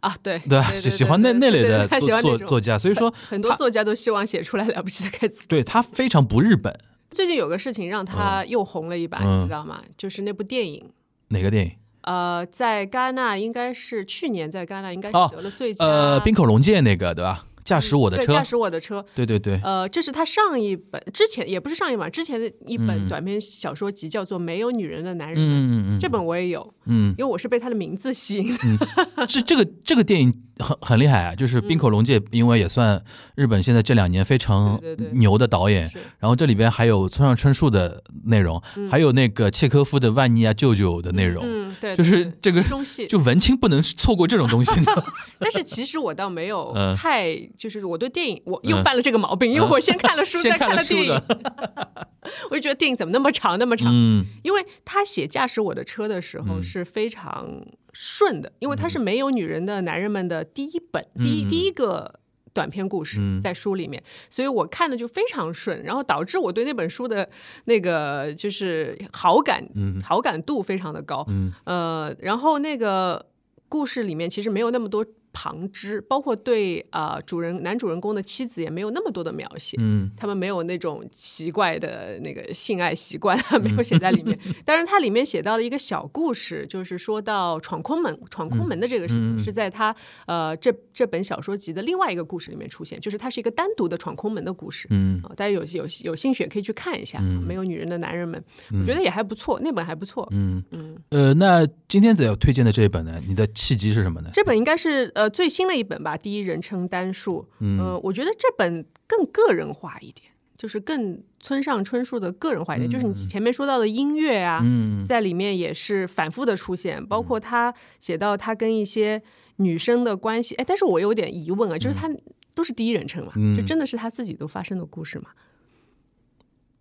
[0.08, 0.74] 啊，对对吧？
[0.74, 5.46] 喜喜欢那那类的作欢那种作作家，所以说很多作家都希望写出来了不起的盖茨。
[5.48, 6.74] 对他非常不日本。
[7.10, 9.82] 最近有个事情让他又红了一把，嗯你知道吗？
[9.98, 10.90] 就是那部电影，
[11.30, 11.72] 哪个电影？
[12.02, 17.44] 呃，在戛纳应该是去年在戛纳应该是哦得了最佳，呃，冰口龙介那个对吧？
[17.68, 19.06] 驾驶我的车对驾，驶我的车。
[19.14, 28.56] 对对对，呃，这是他上一本之前也不是上一本，之前的一本嗯短篇小说集叫做《没有女人的男人》，嗯嗯嗯，这本我也有，嗯因为我是被他的名字吸引。
[29.28, 33.04] 这这个这个电影很很厉害啊，就是滨口龙介，因为也算
[33.36, 34.80] 日本现在这两年非常
[35.12, 35.90] 牛的导演。
[35.90, 43.06] 是然后这里边还有村上春树的内容，还有那个契科夫的《万尼亚舅舅》的内容，嗯，对，就是这个中戏。
[43.08, 45.04] 就文青不能错过这种东西的。
[45.40, 48.84] 但是其实我倒没有嗯太，就是我对电影我又嗯。
[48.84, 52.08] 犯了这个毛病，因为我先看了书， 再看了电影的，
[52.52, 53.90] 我就觉得电影怎么那么长，那么长？
[53.92, 54.26] 嗯。
[54.44, 56.64] 因为他写驾驶我的车的时候嗯。
[56.64, 62.20] 是非常顺的，因为他是没有女人的男人们的第一本、第一嗯第一个。
[62.54, 63.40] 短篇故事嗯。
[63.40, 67.30] 在书里面，所以我看的就非常顺，然后导致我对那本书的
[67.66, 70.02] 那个就是好感，嗯。
[70.02, 71.24] 好感度非常的高。
[71.28, 71.54] 嗯。
[71.66, 73.28] 呃，然后那个
[73.70, 75.06] 故事里面其实没有那么多
[75.38, 79.78] 旁支，包括对啊、呃主人男主人公的妻子也没有那么多的描写。
[79.80, 84.38] 嗯他们没有那种奇怪的那个性爱习惯啊，没有写在里面。
[84.66, 89.96] 当然，它里面写到了一个小故事，就是说到闯空门、闯空门的这个事情，嗯嗯是在他
[90.26, 94.88] 呃这这本小说集的另外一个故事里面出现，就是它是一个单独的闯空门的故事。
[94.90, 97.20] 嗯啊，大家有有有兴趣也可以去看一下。
[97.22, 100.28] 嗯没有女人的男人们，我觉得也还不错，那本还不错。
[100.32, 100.64] 嗯
[101.10, 104.30] 呃，那今天要推荐的这一本呢，你的契机是什么呢？
[104.34, 107.48] 这本应该是呃最新的一本吧，第一人称单数。
[107.60, 112.90] 嗯呃，我觉得这本更个人化一点，就是更村上春树的个人化一点。
[112.90, 119.22] 就是你前面说到的音乐啊，嗯在里面也是反复的出现，包括他写到他跟一些
[119.58, 120.56] 女生的关系。
[120.56, 122.10] 哎，但是我有点疑问啊，就是他
[122.56, 125.30] 都是第一人称嘛，嗯就真的是他自己都发生的故事嘛？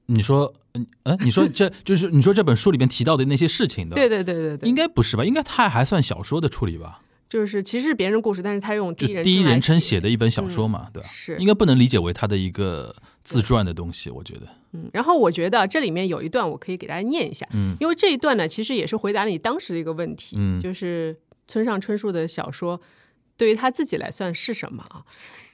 [0.08, 5.24] 你说，嗯呃，你说这就是你说这本书里面提到的那些事情的，对对对对对应，该不是吧？
[5.24, 7.00] 应该它还算小说的处理吧？
[7.28, 11.08] 就是其实是别人故事，但是他用就第一人第一人称写的一本小说嘛，对吧？
[11.08, 14.46] 是应该不能理解为他的一个自传的东西，我觉得。
[14.72, 21.16] 嗯，然后我觉得这里面有一段我可以给大家念一下，嗯因为这一段呢，其实也是回答了你当时的一个问题，嗯就是
[21.48, 22.80] 村上春树的小说
[23.36, 25.02] 对于他自己来算是什么啊？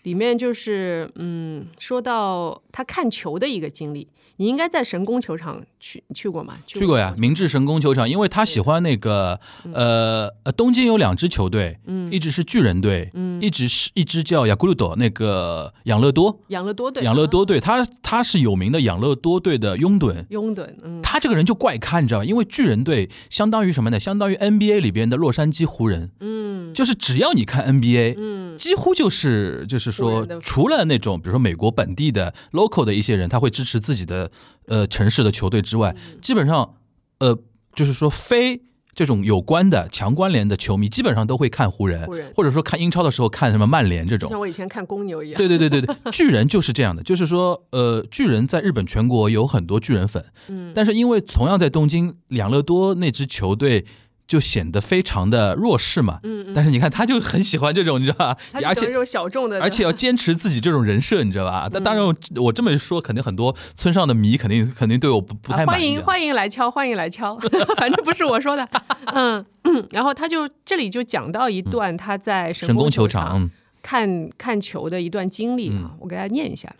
[0.02, 4.08] 里面就是嗯，说到他看球的一个经历。
[4.36, 6.54] 你应该在神宫球场去去过吗？
[6.66, 9.38] 去过呀，明治神宫球场，因为他喜欢那个
[9.72, 22.24] 呃呃，东京有两支球队，嗯，一直是巨人队，嗯，一直是一支叫雅古鲁多那个养乐多，养乐多队，养乐多队，他他是有名的养乐多队的拥趸，拥趸，嗯，他这个人就怪咖，你知道吧？
[22.24, 24.00] 因为巨人队相当于什么呢？
[24.00, 34.30] 相当于 NBA 里边的洛杉矶湖人，嗯，就是只要你看 NBA，嗯，几乎就是就是说，除了那种比如说美国本地的 local 的一些人，他会支持自己的。
[34.68, 36.76] 呃，城市的球队之外，基本上，
[37.18, 37.36] 呃，
[37.74, 38.62] 就是说非
[38.94, 44.30] 这种有关的强关联的球迷，基本上都会看湖人，或者说看英超的时候看什么曼联这种。
[44.30, 45.36] 像我以前看公牛一样。
[45.36, 53.84] 对对对对对，巨人就是这样的，就是说，呃，巨人在日本全国有很多巨人粉，嗯，但是因为同样在东京养乐多那支球队。
[54.32, 58.38] 就显得非常的弱势嘛，嗯，但是你看他就很喜欢这种，你知道吧？
[58.64, 61.68] 而且这种小众的，而且要坚持自己这种人设，你知道吧？
[61.70, 62.02] 那当然，
[62.36, 65.82] 我这么说，肯定很多村上的迷肯定肯定对我不不太满意。
[65.82, 67.36] 欢迎欢迎来敲，欢迎来敲，
[67.76, 68.66] 反正不是我说的，
[69.14, 69.44] 嗯。
[69.90, 73.50] 然后他就这里就讲到一段他在神宫球场
[73.82, 76.74] 看看球的一段经历啊，我给大家念一下。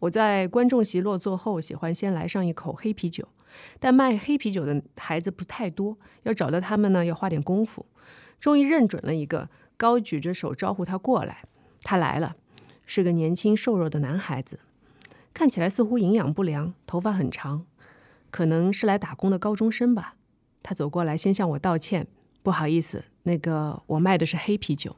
[0.00, 3.26] 我在观众席落座后，喜欢先来上一口黑啤酒。
[3.78, 7.86] 但卖黑啤酒的孩子不太多，要找到他们呢，要花点功夫。
[8.38, 11.44] 终于认准了一个，高举着手招呼他过来。
[11.82, 12.36] 他来了，
[12.86, 14.60] 是个年轻瘦弱的男孩子，
[15.32, 17.66] 看起来似乎营养不良，头发很长，
[18.30, 20.16] 可能是来打工的高中生吧。
[20.62, 22.06] 他走过来，先向我道歉
[22.42, 24.96] ：“不好意思，那个我卖的是黑啤酒。”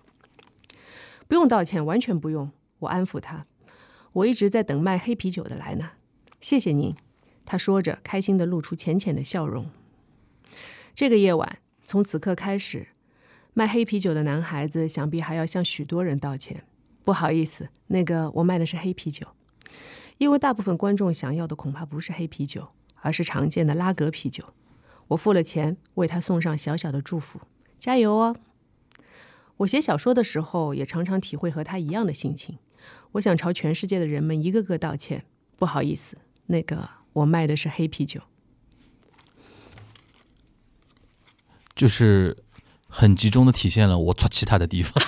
[1.28, 2.50] 不用道歉，完全不用。
[2.80, 3.46] 我安抚他
[4.12, 5.90] ：“我一直在等卖黑啤酒的来呢。”
[6.40, 6.92] 谢谢您。
[7.44, 9.70] 他说着，开心的露出浅浅的笑容。
[10.94, 12.88] 这个夜晚，从此刻开始，
[13.54, 16.64] 卖黑啤酒的男孩子想必还要向许多人道歉。
[17.04, 19.26] 不好意思，那个我卖的是黑啤酒，
[20.18, 24.52] 因为大部分观众想要的恐怕不是黑啤酒，而是常见的拉格啤酒。
[25.08, 27.40] 我付了钱，为他送上小小的祝福，
[27.78, 28.36] 加油哦！
[29.58, 32.58] 我写小说的时候，也常常体会和他一样的心情。
[33.12, 35.24] 我想朝全世界的人们一个个道歉。
[35.58, 37.01] 不好意思，那个。
[37.12, 38.20] 我卖的是黑啤酒，
[41.74, 42.36] 就是
[42.88, 45.02] 很集中的体现了我错其他的地方。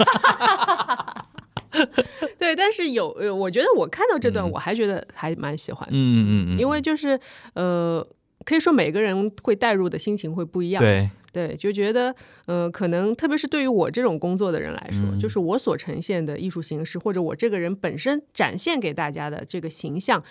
[2.39, 5.89] 对，但是有，我觉得我看到这段，我还觉得还蛮喜欢。
[5.91, 7.19] 嗯嗯嗯，因为就是
[7.55, 8.07] 呃，
[8.45, 10.81] 可以说每个人会带入的心情会不一样。
[10.81, 12.15] 对对，就觉得
[12.47, 20.23] 呃，可能特别是对于我这种工作的人来说，就是我所呈现的艺术形式，或者我这个人本身展现给大家的这个形象。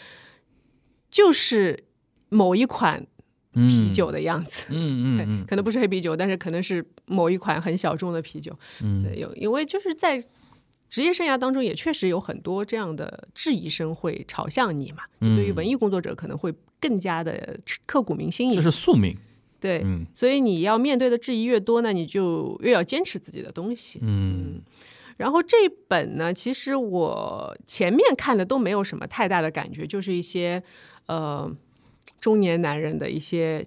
[1.13, 1.84] 就是
[2.30, 3.06] 某一款
[3.54, 10.17] 啤酒的样子，嗯嗯，可能不是黑啤酒，但是可能是某一款很小众的啤酒，嗯，对，有因为就是在
[10.89, 19.15] 职业生涯当中，也确实有很多这样的质疑声会朝向你嘛，对于文艺工作者可能会更加的刻骨铭心一点，这是宿命，
[19.60, 24.63] 对，所以你要面对的质疑越多呢，你就越要坚持自己的东西，嗯。
[25.17, 30.63] 然后这本呢，其实我前面看的都没有什么太大的感觉，就是一些。
[31.08, 31.52] 呃，
[32.20, 33.66] 中年男人的一些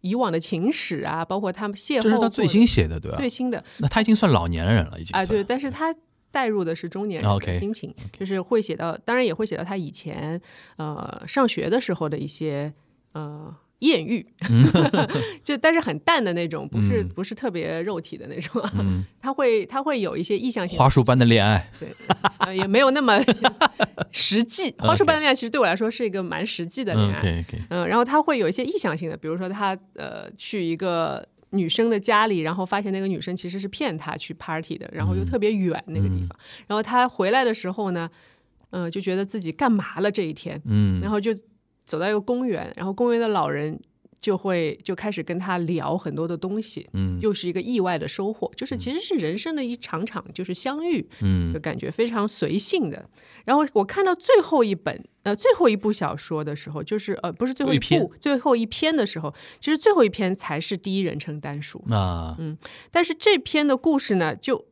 [0.00, 3.16] 以往的情史啊，包括他们邂逅，这是他最新写的，对吧？
[3.16, 5.16] 最新的，那他已经算老年人了，已经。
[5.16, 5.94] 哎，对，但是他
[6.30, 10.40] 带入的是中年人的心情，就是会写到，当然也会写到他以前
[10.76, 12.72] 呃上学的时候的一些
[13.12, 13.54] 呃。
[13.84, 14.24] 艳遇，
[15.42, 18.62] 就但是很淡的那种，不是不是特别肉体的那种，
[19.20, 23.18] 他会他会有一些意向性花束般的恋爱，对，也没有那么
[24.10, 24.74] 实际。
[24.78, 27.20] 花束般的恋爱其实对我来说是一个蛮实际的恋爱，
[27.70, 38.10] 嗯，然后他会有一些意向性的，比如说他呃去一个女生的家里，然后发现那个女生其实是骗他去 party 的，然后又特别远那个地方，然后他回来的时候呢，
[38.70, 41.32] 嗯，就觉得自己干嘛了这一天，嗯，然后就。
[41.84, 43.80] 走到一个公园，然后公园的老人
[44.20, 53.08] 就会就开始跟他聊很多的东西，嗯，又是一个意外的收获，就是其实是人生的一场场就是相遇，嗯，就感觉非常随性的。
[53.44, 61.84] 然后我看到最后一本呃最后一部小说的时候，就是呃不是最后一部最后一篇的时候，其实最后一篇才是第一人称单数。
[61.90, 62.56] 啊，嗯，
[62.90, 64.66] 但是这篇的故事呢就。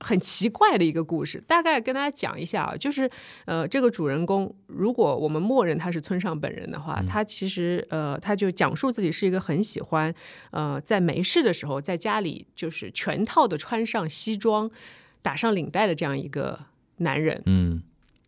[0.00, 3.10] 很奇怪的一个故事，大概跟大家讲一下啊，就是
[3.46, 10.14] 呃，这个主人公，如果我们默认他是村上本人的话，他其实呃，他就讲述自己是一个很喜欢
[10.50, 14.70] 呃，在没事的时候在家里就是全套的穿上西装，
[15.22, 16.60] 打上领带的这样一个
[16.98, 17.82] 男人，嗯。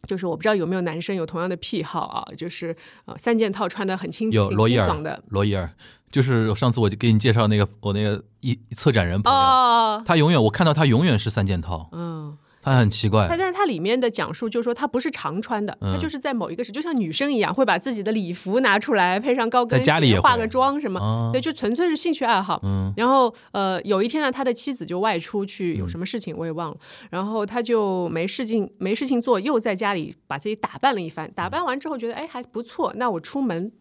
[0.07, 5.69] 就是我不知道有没有男生有同样的癖好啊，就是呃三件套穿的很清有罗伊尔的罗伊尔，
[6.11, 12.37] 就是上次我就给你介绍那个我那个一策展人朋友，他永远我看到他永远是三件套，嗯。
[12.61, 13.29] 他很奇怪。
[13.29, 15.95] 他，但是它里面的讲述就是说，他不是常穿的，嗯。
[15.95, 22.61] 它就是在某一个时，就像女生一样，会把自己的礼服拿出来，配上高跟鞋，在家里也化个妆什么，啊对，就纯粹是兴趣爱好。
[22.65, 22.93] 嗯。
[22.97, 26.77] 然后呃，有一天呢，他的妻子就外出去，有什么事情我也忘了，
[27.11, 33.73] 然后他就没事情没事情做，又在家里把自己打扮了一番，打扮完之后觉得哎还不错，那我出门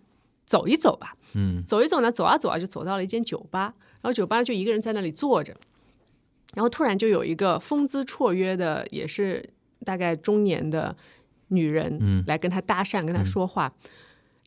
[0.46, 1.16] 走一走吧。
[1.38, 1.64] 嗯。
[1.64, 5.56] 走一走呢，走啊走啊，就走到了一间酒吧，然后酒吧就一个人在那里坐着，
[6.56, 9.48] 然后突然就有一个风姿绰约的，也是
[9.86, 10.98] 大概中年的
[11.50, 12.24] 女人，嗯。
[12.28, 13.74] 来跟他搭讪，跟他说话。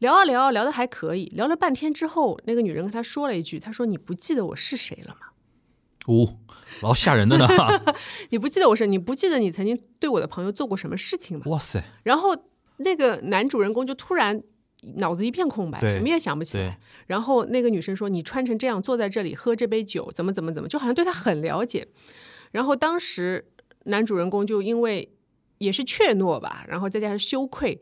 [0.00, 5.26] 聊啊聊啊，聊的还可以，聊了半天之后，那个女人跟他说了一句：“他说你不记得我是谁了吗？
[6.06, 6.38] 哦，
[6.80, 7.46] 老吓人的呢，
[8.30, 12.34] 你不记得我是，你不记得你曾经对我的朋友做过什么事情吗？”哇塞，然后
[12.78, 14.42] 那个男主人公就突然
[14.96, 16.78] 脑子一片空白，什么也想不起来。
[17.06, 21.86] 然后那个女生说：“你穿成这样坐在这里喝这杯酒，怎么怎么怎么，就好像对他很了解。”
[22.52, 23.46] 然后当时
[23.84, 25.12] 男主人公就因为
[25.58, 27.80] 也是怯懦吧，然后再加上羞愧，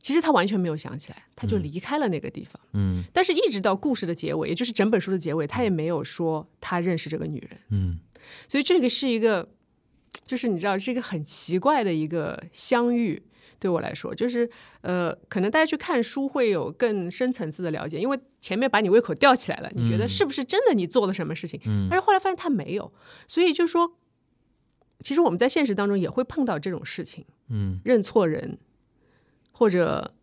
[0.00, 2.60] 其实他完全没有想起来，他就离开了那个地方。
[2.72, 7.60] 嗯但是，一直到故事的结尾，也就是整本书的结尾，他也没有说他认识这个女人。
[7.70, 7.98] 嗯
[8.46, 9.48] 所以这个是一个，
[10.26, 13.22] 就是你知道，是一个很奇怪的一个相遇。
[13.58, 14.48] 对我来说，就是
[14.82, 21.60] 呃，可能大家去看书会有更深层次的了解，因为前面把你胃口吊起来了，你觉得是不是真的你做了什么事情？
[21.66, 22.92] 嗯但是后来发现他没有，
[23.26, 23.96] 所以就说，
[25.00, 28.58] 其实我们在现实当中也会碰到这种事情，嗯认错人，
[29.52, 30.14] 或者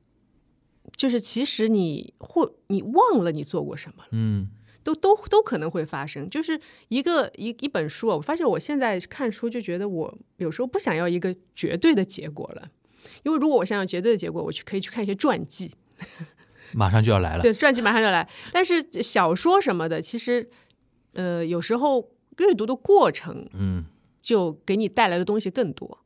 [0.96, 4.10] 就是其实你或你忘了你做过什么了。
[4.12, 4.50] 嗯
[4.86, 12.70] 都都都可能会发生，就是一个一一本书啊，我发现我现在看书就觉得我有时候不想要一个绝对的结果了，
[13.24, 15.72] 因为如果我想要绝对的结果，我去可以去看一些传记，
[16.74, 18.28] 马上就要来了，对，传记马上就来。
[18.52, 20.50] 但是小说什么的，其实
[21.14, 23.86] 呃有时候阅读的过程嗯
[24.22, 26.00] 就给你带来的东西更多，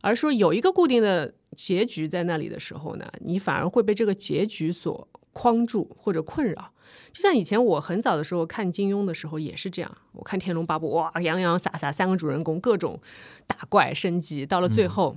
[0.00, 6.72] 而说有一个固定的结局在那里的时候呢，你反而会被这个结局所框住或者困扰。
[7.10, 13.00] 就像以前我很早的时候看金庸的时候也是这样，我看《天龙八部》，哇，洋洋洒洒三个主人公各种
[13.46, 15.16] 打怪升级，到了最后，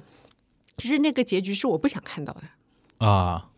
[0.77, 3.05] 其实那个结局是我不想看到的。
[3.05, 3.49] 啊，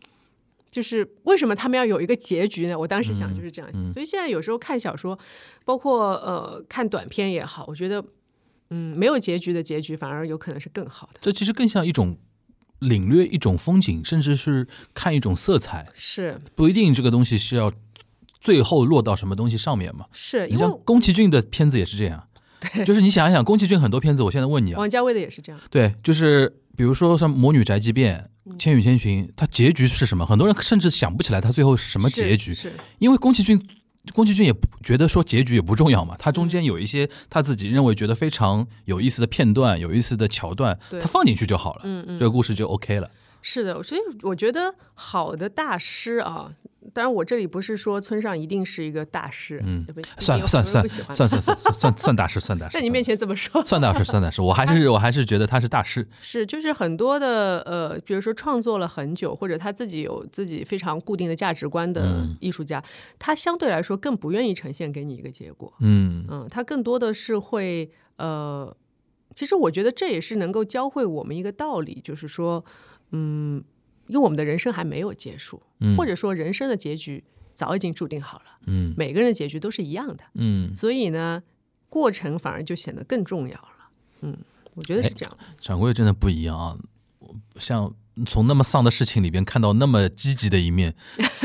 [0.70, 2.78] 就是为什么他们要有一个结局呢？
[2.78, 5.18] 我当时想就是这样想，所以现在有时候看小说，
[5.64, 8.04] 包括呃看短片也好，我觉得
[8.70, 11.20] 嗯没有结局的结局反而有可能是更好的。
[11.20, 12.18] 这其实更像一种
[12.80, 17.72] 领略一种风景，甚至是看一种色彩，是不一定这个东西是要
[18.40, 20.06] 最后落到什么东西上面嘛。
[20.12, 22.28] 是，因为像宫崎骏的片子也是这样，
[22.60, 25.60] 对就是你想一想，宫崎骏很多片子，我现在问你啊，王家卫的也是这样。
[25.70, 28.16] 对，就是比如说像《魔女宅急便》
[28.46, 30.24] 嗯《千与千寻》，它结局是什么？
[30.24, 32.56] 很多人甚至想不起来它最后是什么结局，
[33.00, 33.60] 因为宫崎骏。
[34.14, 43.10] 宫崎骏也不觉得说结局也不重要嘛，他中间有一些他自己认为觉得非常有意思的片段、有意思的桥段，他放进去就好了，嗯嗯这个故事就 OK 了。
[43.40, 46.52] 是的，所以我觉得好的大师啊，
[46.92, 49.86] 当然我这里不是说村上一定是一个大师，嗯
[50.18, 52.72] 算了算了算了算算算算算算大师，算大师。
[52.76, 56.06] 在你面前这么说，算大师，算大师，我还是 我还是觉得他是大师。
[56.20, 62.82] 是，就是很多的呃，比如说创作了很久，或者他自己有自己非常固定的价值观的嗯艺术家，
[63.18, 65.72] 他相对来说更不愿意呈现给你一个结果。
[65.80, 68.74] 嗯嗯，他更多的是会呃，
[69.34, 72.64] 其实我觉得这也是能够教会我们一个道理，就是说，
[73.10, 73.62] 嗯，
[74.06, 81.42] 因为我们的人生还没有结束，嗯或者说人生的结局早已经注定好了，嗯每个人的结局都是一样的，嗯，所以呢，
[81.88, 83.90] 过程反而就显得更重要了。
[84.20, 84.36] 嗯，
[84.74, 85.38] 我觉得是这样。
[85.58, 86.76] 掌柜真的不一样啊！
[87.56, 87.92] 像
[88.26, 90.94] 从那么丧的事情里边看到那么积极的一面，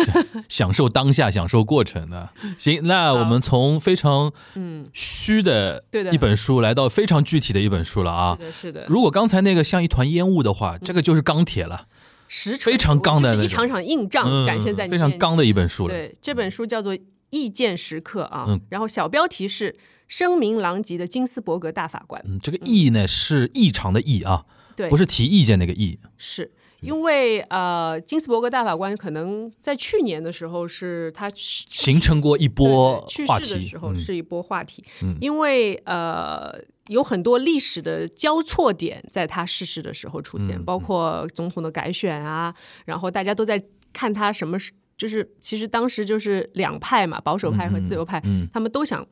[0.50, 2.30] 享受当下，享受过程的。
[2.58, 8.38] 行，那我们从非常嗯，虚的对的一本书来到非常具体的一本书了啊。
[8.40, 8.46] 是。
[8.46, 11.88] 的，是的，如果刚才那个像一团烟雾的话，这个就是钢铁了，
[12.28, 15.94] 实非常刚的就是一场场硬仗嗯展现在你非常刚的一本书了。
[15.94, 16.96] 对，这本书叫做
[17.30, 18.62] 《意见时刻》啊，嗯。
[18.70, 19.76] 然后小标题是
[20.08, 22.22] “声名狼藉的金斯伯格大法官。
[22.26, 24.46] 嗯，这个意呢是异常的异啊，”，
[24.76, 26.00] 对，不是提意见那个意。
[26.18, 26.52] 是
[26.84, 33.96] 因为呃，金斯伯格大法官可能在去年的时候是他形成过一波去世的时，候嗯。
[33.96, 35.18] 是一波话题，嗯。
[35.22, 36.54] 因为呃
[36.88, 42.54] 有很多历史的交错点在他逝世的时候出现，嗯包括总统的改选啊，
[42.86, 48.48] 然后大家都在看他什么是，就是其实当时就是两派嘛，保守派和自由派，嗯。
[48.54, 49.06] 他们都想。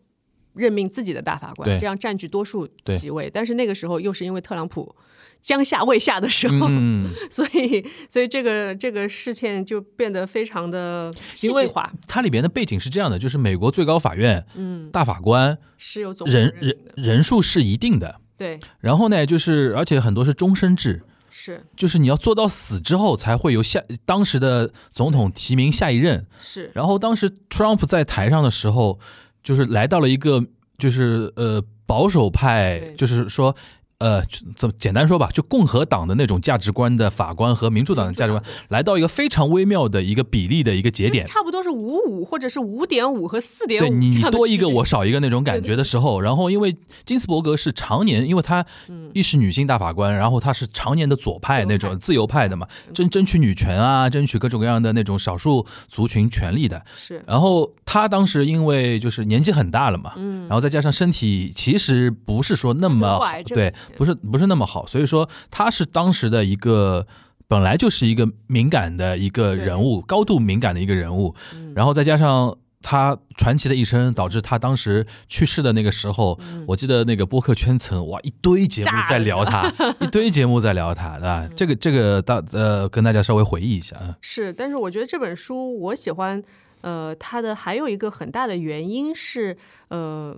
[0.54, 3.30] 任命自己的大法官，这样占据多数席位。
[3.34, 4.95] 但是那个时候又是因为特朗普
[5.41, 16.78] 将下未下的时候，嗯， 所以所以这个这个事件就变得非常的戏剧化，它里边的背景是这样的，就是美国最高法院，嗯，大法官是有总统人人。
[16.95, 21.64] 人数是一定的，对，然后呢，就是而且很多是终身制，是。
[21.76, 26.28] 就是你要做到死之后才会由下当时的总统提名下一任。
[26.39, 28.99] 是，然后当时 Trump 在台上的时候，
[29.43, 30.43] 就是来到了一个
[30.77, 33.55] 就是呃保守派，就是说。
[34.02, 34.24] 呃，
[34.56, 46.76] 怎么简单说吧，就共和党的那种价值观的法官和民主党的价值观，来到一个非常微妙的一个比例的一个节点，差不多是五五或者是五点五和四点五，对你你多一个我少一个那种感觉的时候，然后因为
[47.06, 48.66] 金斯伯格是常年，因为他
[49.14, 57.24] 一是女性大法官，然后他是常年的左派那种自由派的嘛，争争取女权啊，争取各种各样的那种少数族群权利的，是。
[57.28, 63.72] 然后他当时因为就是年纪很大了嘛，嗯，然后再加上身体其实不是说那么对。
[63.97, 67.05] 不是不是那么好，所以说他是当时的一个
[67.47, 71.35] 本来就是一个敏感的一个人物，高度敏感的一个人物，
[71.75, 81.49] 然后再加上他传奇的一生，导致他当时去世的那个时候，我记得那个播客圈层哇一堆节目在聊他，一堆节目在聊他，对吧？
[81.55, 84.15] 这个这个大呃跟大家稍微回忆一下啊。
[84.21, 86.41] 是，但是我觉得这本书我喜欢，
[86.81, 89.57] 呃，它的还有一个很大的原因是
[89.89, 90.37] 呃。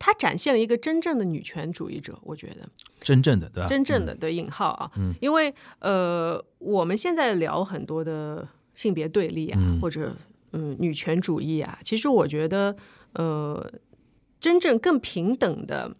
[0.00, 2.66] 他展现了一个真正的女权主义者，我觉得。
[3.00, 3.68] 真正的对吧？
[3.68, 10.16] 真正的对引号啊，嗯，因为呃，我们现在聊很多的性别对立啊，或者
[10.52, 12.74] 嗯女权主义啊，其实我觉得
[13.12, 13.72] 呃，
[14.40, 15.94] 真正更平等的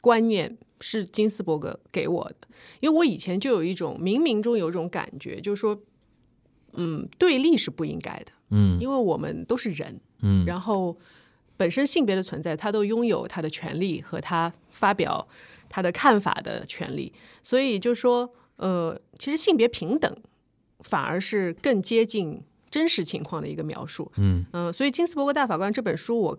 [0.00, 2.48] 观念是金斯伯格给我的，
[2.80, 5.80] 因为我以前就有一种冥冥中有一种感觉，就是说，
[6.72, 10.96] 嗯，对立是不应该的，嗯，因为我们都是人，嗯，然后。
[11.60, 15.28] 本身性别的存在，他都拥有他的权利和他发表
[15.68, 20.10] 他的看法的权利，所以就说，呃，其实性别平等
[20.78, 24.10] 反而是更接近真实情况的一个描述。
[24.16, 26.38] 嗯嗯，所以金斯伯格大法官这本书，我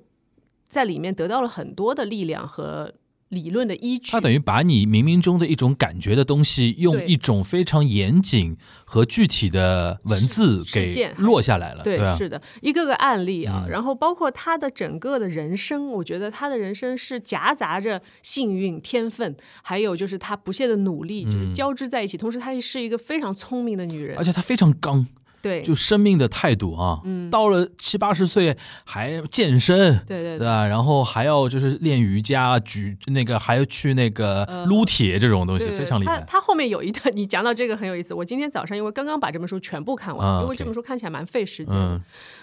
[0.67, 2.91] 在里面得到了很多的力量和。
[3.31, 8.55] 理论的依据，它等于把你冥冥中的一种感觉的东西，用一种非常严谨
[8.85, 11.81] 和具体的文字给落下来了。
[11.81, 22.17] 对，是的，一个个案例啊，然后包括他的整个的人生，我觉得他的人生是夹杂着幸运、天分，还有就是他不懈的努力，就是交织在一起。
[22.17, 25.07] 同时，她是一个非常聪明的女人，而且她非常刚。
[25.41, 30.67] 对，就生命的态度啊，嗯，到了七八十岁还健身，对对对吧？
[30.67, 36.19] 然后还要就是练瑜伽、举那个，还要去那个撸铁这种东西，非常厉害。
[36.19, 38.13] 他他后面有一段，你讲到这个很有意思。
[38.13, 42.01] 我今天早上因为刚刚把这本书全部看完，因为这本书看起来蛮费时间的，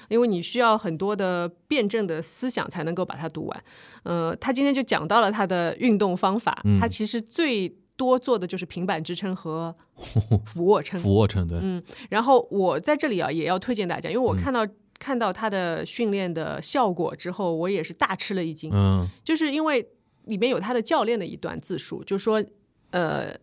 [0.09, 3.64] 因为你需要很多的辩证的思想才能够把它读完。
[4.03, 7.72] 呃，他今天就讲到了他的运动方法，他其实最。
[7.99, 9.74] 多做的就是平板支撑和
[10.46, 14.66] 俯卧撑，俯卧撑对，嗯，然后我在这里啊也要推荐大家，因为我看到
[14.99, 19.86] 看到他的训练的效果之后，我也是大吃了一惊，嗯，就是因为
[20.26, 22.42] 里面有他的教练的一段自述，就说
[22.90, 23.36] 呃，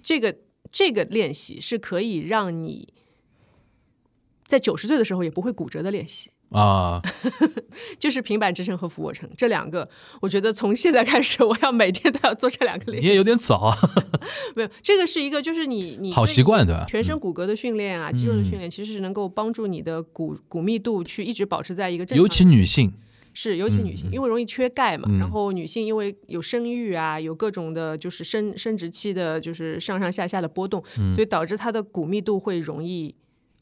[0.00, 0.34] 这个
[0.70, 2.94] 这个练习是可以让你
[4.46, 6.30] 在九十岁的时候也不会骨折的练习。
[6.50, 7.02] 啊，
[8.00, 9.88] 就是平板支撑和俯卧撑这两个，
[10.22, 13.06] 我觉得从现在开始，我要每天都要做这两个练习。
[13.06, 13.76] 你也有点早啊，
[14.56, 16.86] 没有，这个是一个，就是你你好习惯对吧？
[16.88, 22.22] 全身骨骼的训练啊，肌肉的训练，其实是能够帮助你的骨骨密度去一直保持在一个正常。
[22.22, 22.94] 尤其女性
[23.34, 25.06] 是，尤其女性，因为容易缺钙嘛。
[25.18, 30.82] 然后女性因为有生育啊，有各种的，就是生生殖期的，就是上上下下的波动，
[31.14, 33.14] 所以导致她的骨密度会容易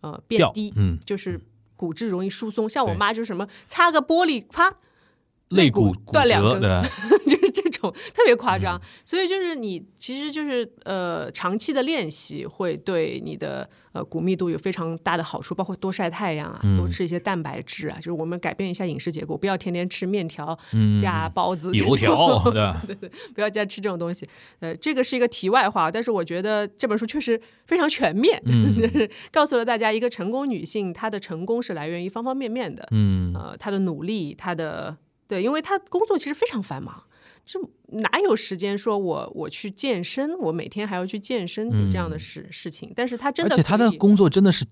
[0.03, 0.73] 呃变低。
[0.77, 1.41] 嗯，就是。
[1.77, 4.75] 骨质容易疏松，像我妈就是什么擦个玻璃，啪，
[5.51, 6.61] 肋骨断两根，
[7.77, 8.81] 种特别夸张。
[9.05, 13.69] 所以就是你其实就是呃长期的练习会对你的。
[13.97, 20.55] 呃，骨密度有非常大的好处，包括多晒太阳啊，多吃一些蛋白质啊，就是我们改变一下饮食结构，不要天天吃面条
[21.01, 22.39] 加包子、油条，
[22.87, 24.29] 对对，不要再吃这种东西。
[24.61, 28.39] 呃，这个是一个题外话，但是我觉得这本书确实非常全面，
[28.77, 34.95] 就是告诉了大家一个成功女性她的成功是来源于方方面面的，嗯，呃，她的努力，她的
[35.27, 37.05] 对，因为她工作其实非常繁忙。
[37.47, 42.93] 就哪有时间说我我去健身，我每天还要去健身这样的事事情？
[42.97, 44.67] 但是他真的，而且他的工作真的是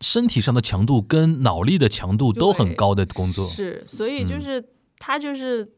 [0.00, 3.46] 身体上的强度跟脑力的强度都很高的工作。
[3.46, 4.64] 是，所以就是
[4.96, 5.70] 他就是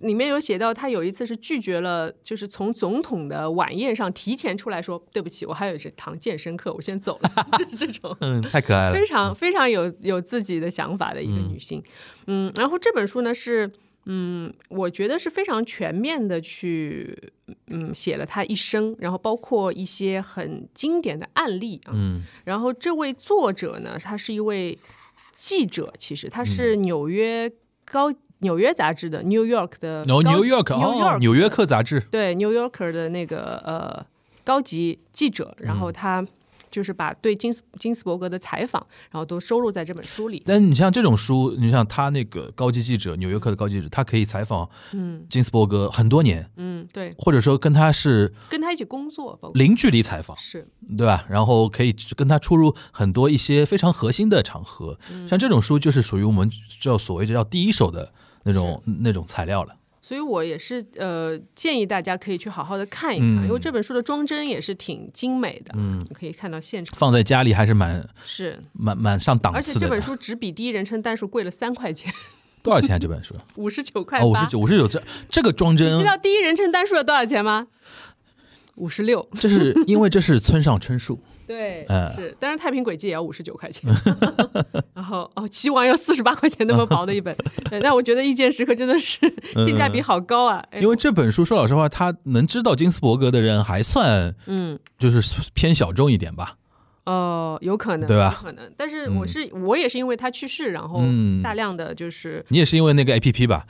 [0.00, 7.30] 里面有写到，他有一次是拒绝了，就是从总统的晚宴上提前出来说对不起，我还有一堂健身课，我先走了。
[7.78, 11.82] 这种嗯，太可爱了，非常非常有有自己的想法的一个女性。
[12.26, 13.72] 嗯，然后这本书呢是。
[14.06, 17.32] 嗯，我觉得是非常全面的去，
[17.68, 21.92] 嗯，写了他一生，然后包括一些很经典的案例啊。
[21.94, 24.78] 嗯，然后这位作者呢，他是一位
[25.34, 26.76] 记者，其实他是。
[26.76, 27.50] 纽约
[27.84, 34.04] 高纽约杂志的 New York 的然后高 New York 哦，York 纽约客杂志，对 New Yorker 的那个呃
[34.44, 35.80] 高级记者，然嗯。
[35.80, 36.26] 后他
[36.74, 40.42] 就是把对金斯金斯伯格的采访，然后都收录在这本书里。
[40.44, 50.66] 但你像这种书，你像他那个高级记者，纽约客的高级记者，他可以采访嗯金斯伯格很多年，嗯，对，或者说跟他是跟他一起工作，零距离采访，是
[50.98, 51.24] 对吧？
[51.28, 56.50] 然后可以跟他出入很多一些非常核心的场合，嗯像这种书就是属于我们
[56.80, 58.12] 叫所谓的叫第一手的
[58.42, 59.76] 那种那种材料了。
[60.04, 69.80] 所以我也是呃建议大家可以去好好的看一看，嗯因为这本书的装帧也是挺精美的，嗯你可以看到现场放在家里还是蛮是，蛮蛮上档次的而且。
[69.80, 72.12] 这本书只比第一人称单数贵了三块钱，
[72.62, 72.96] 多少钱？
[72.96, 73.34] 啊这本书？
[73.56, 74.50] 五十九块哦，五八十。
[74.50, 74.86] 九，五十九。
[74.86, 77.66] 这这个装帧你帧知，道第一人称单数要多少钱吗？
[78.74, 79.26] 五十六。
[79.40, 81.18] 这是因为这是村上春树。
[81.46, 83.90] 对，嗯是，当然太平轨迹也要五十九块钱，
[84.94, 87.34] 然后哦，棋王要四十八块钱那么薄的一本，
[87.70, 89.18] 对那我觉得《意见时刻》真的是
[89.64, 94.78] 性价比好高啊，哎因为这本书说老实话，他能知道金斯伯格的人还算嗯。
[94.98, 95.20] 就是
[95.52, 96.56] 偏小众一点吧。
[97.04, 103.66] 哦，有可能，对吧有可能，但是我是、我也是因为他去世，然后嗯大量的就是、你也是因为那个 A P P 吧？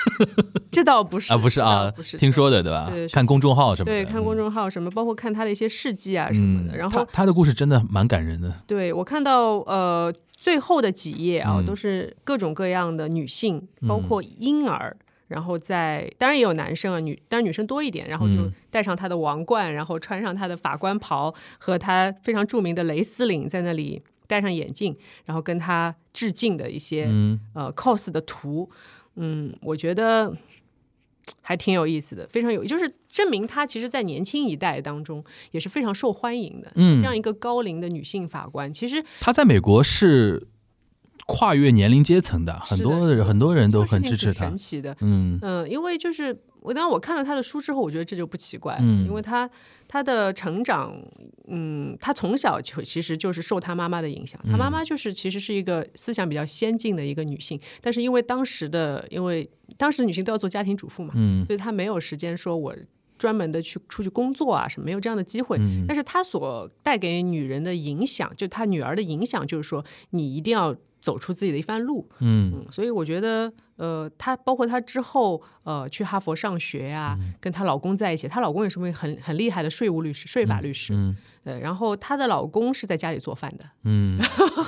[0.70, 8.52] 这倒不是啊，不是啊，不是听说的对吧对看公众号什么的，对看公嗯众号什么，包括看他的一些事迹啊什么的，嗯，然后他他的故事真的蛮感人的。
[8.66, 14.96] 对我看到呃最后的几页啊，嗯都是各种各样的女性，包括婴儿。
[15.28, 18.52] 然后在，当然也有男生啊，女当然女生多一点，然后就嗯。
[18.70, 27.40] 戴上她的王冠，然后穿上她的法官袍和她非常著名的蕾丝领，在那里戴上眼镜，然后跟她致敬的一些、嗯。
[27.54, 28.68] 呃 cos 的图，
[29.16, 30.36] 嗯，我觉得
[31.40, 36.72] 还挺有意思的，非常有，就是证明她其实，在年轻一代当中也是非常受欢迎的。
[36.74, 36.98] 嗯。
[36.98, 40.46] 这样一个高龄的女性法官，其实她在美国是
[41.28, 44.56] 跨越年龄阶层的，很多很多人都很支持他神。
[44.56, 44.96] 奇的。
[45.02, 49.48] 嗯嗯，因为就是我当我看了他的书之后，我觉得这就不奇怪因为他
[49.86, 50.96] 他的成长，
[51.46, 62.74] 嗯，他从小就其实就是受他妈妈的影响，他嗯妈妈就是其实是一个思想比较先进的一个女性，但是因为当时的因为当时女性都要做家庭主妇嘛，嗯所以她没有时间说我。
[63.18, 65.56] 专门的去出去工作啊，什么没有这样的机会。
[65.58, 70.72] 嗯但是她所带给女人的影响，就她女儿的影响，就是说你一定要
[71.08, 72.06] 走出自己的一番路。
[72.18, 72.52] 嗯。
[72.54, 77.32] 嗯，所以我觉得，呃，她包括她之后，呃，去哈佛上学呀、嗯。
[77.40, 84.20] 跟她老公在一起，她老公也是位很很厉害的税务律师、税法律师，嗯对，然后她的老公是在家里做饭的，嗯。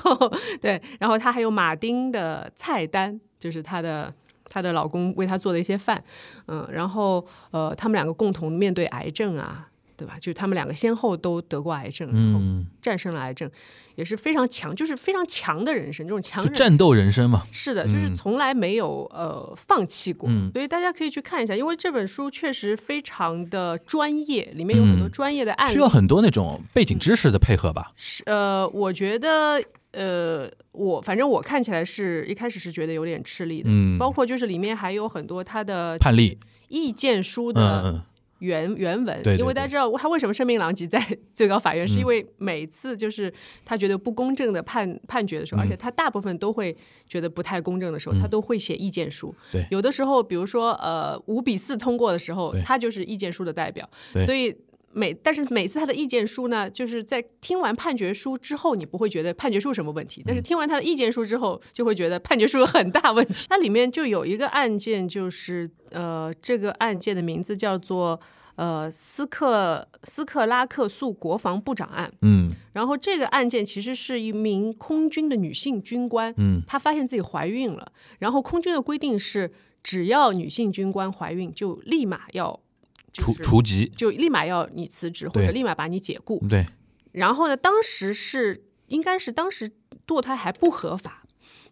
[0.62, 4.14] 对，然后她还有马丁的菜单，就是她的。
[4.53, 6.03] 她的老公为她做的一些饭，
[6.49, 9.70] 嗯，然后呃，他们两个共同面对癌症啊，
[10.01, 10.16] 对吧？
[10.18, 13.51] 就他们两个先后都得过癌症，然后嗯，战胜了癌症，
[13.96, 17.46] 也是非常强，就是非常强的人生，这种强人战斗人生嘛。
[17.53, 25.74] 是的，就是嗯从来没有呃放弃过，嗯所以大家可以去看一下，因为这本书确实非常的专业，里面有很多嗯专业的案例。
[25.74, 27.92] 需要很多那种背景知识的配合吧。
[27.94, 36.38] 是呃，我觉得呃，我反正我看起来是一开始是觉得有点吃力的，嗯，包括就是里面还有很多他的判例，
[36.68, 38.03] 意见书嗯的嗯
[38.41, 41.01] 原、原文，对对因为大家知道他为什么声名狼藉在
[41.34, 42.07] 最高法院，是因嗯。
[42.07, 43.32] 为每次就是
[43.64, 46.76] 他觉得不公正的判判决的时候，嗯而且他大部分都会
[47.07, 48.20] 觉得不太公正的时候，嗯。
[48.20, 49.34] 他都会写意见书。
[49.53, 49.66] 对。
[49.70, 54.26] 有的时候比如说呃五比四通过的时候，他就是意见书的代表，对。
[54.26, 54.55] 所以。
[54.93, 63.47] 每但是每次他的意见书呢，就是在听完判决书之后，你不会觉得判决书有什么问题，嗯但是听完他的意见书之后，就会觉得判决书有很大问题。
[63.49, 68.20] 它里面就有一个案件，就是呃，这个案件的名字叫做
[68.57, 72.12] 呃斯克斯克拉克诉国防部长案。
[72.22, 82.59] 嗯然后这个案件其实是一名空军的女性军官，嗯她发现自己怀孕了，然后空军的规定是，只要女性军官怀孕，就立马要。
[83.12, 86.42] 就是除除籍，就立马要你辞职，或者立马把你解雇。
[86.48, 86.66] 对，
[87.12, 89.70] 然后呢，当时是应该是当时
[90.06, 91.24] 堕胎还不合法，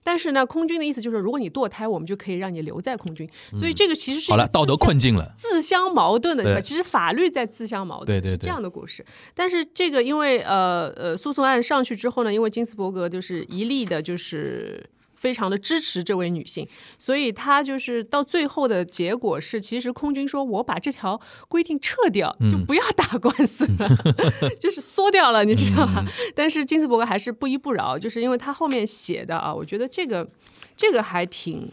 [0.02, 3.28] 但是呢，空军的意思就是，如果你堕胎，我们就可以让你留在空军。
[3.56, 5.32] 所以这个其实是好了，道德困境了。
[5.36, 6.60] 自相矛盾的，是吧？
[6.60, 9.04] 其实法律在自相矛盾，对对对是这样的故事。
[9.34, 14.88] 但是这个因为呃呃，诉讼案上去之后呢，因为金斯伯格就是一例的，就是。
[15.18, 16.66] 非常的支持这位女性，
[16.96, 23.88] 所以她就是到最后的结果是，其实空军说我把这条规定撤掉，就嗯不要打官司了，
[24.60, 26.04] 就是缩掉了，你知道嗯吗？
[26.36, 30.28] 但是金斯伯格还是不依不饶，就是因为他后面写的啊，我觉得这个
[30.76, 31.68] 这个还挺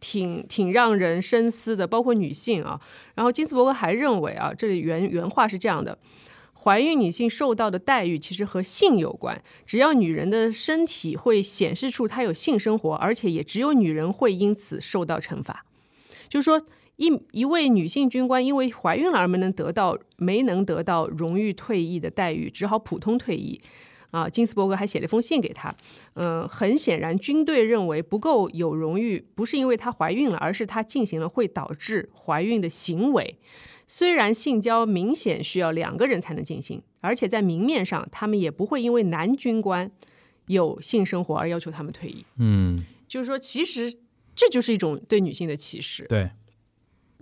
[0.00, 2.80] 挺挺让人深思的，包括女性啊。
[3.16, 5.98] 然后金斯伯格还认为啊，这里原原话是这样的：
[6.62, 9.42] 怀孕女性受到的待遇其实和性有关。
[9.64, 15.64] 只要女人的身体会显示出她有性生活，而且也只有女人会因此受到惩罚。
[16.28, 16.60] 就是说，
[16.96, 23.60] 一一位女性军官因为怀孕了而没能得到没能得到荣誉退役的待遇，只好普通退役。
[24.10, 25.74] 啊，金斯伯格还写了一封信给他。
[26.14, 33.38] 嗯，很显然，军队认为不够有荣誉，不是因为她怀孕了，而是她进行了会导致怀孕的行为。
[33.90, 39.90] 虽然性交明显需要两个人才能进行，而且在明面上，他们也不会因为男军官
[40.46, 42.26] 有性生活而要求他们退役。
[42.36, 43.92] 嗯，就是说，其实
[44.36, 46.04] 这就是一种对女性的歧视。
[46.04, 46.30] 对，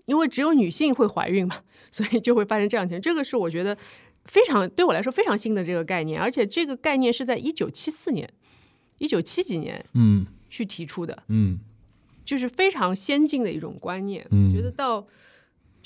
[0.06, 1.62] 因为只有女性会怀孕嘛，
[1.92, 3.00] 所以就会发生这样情况。
[3.00, 3.78] 这个是我觉得
[4.24, 8.28] 非常对我来说非常新的这个概念，而且这个概念是在一九七四年、
[8.98, 11.60] 一九七几年嗯去提出的，嗯
[12.24, 14.26] 就是非常先进的一种观念。
[14.32, 15.06] 嗯觉得到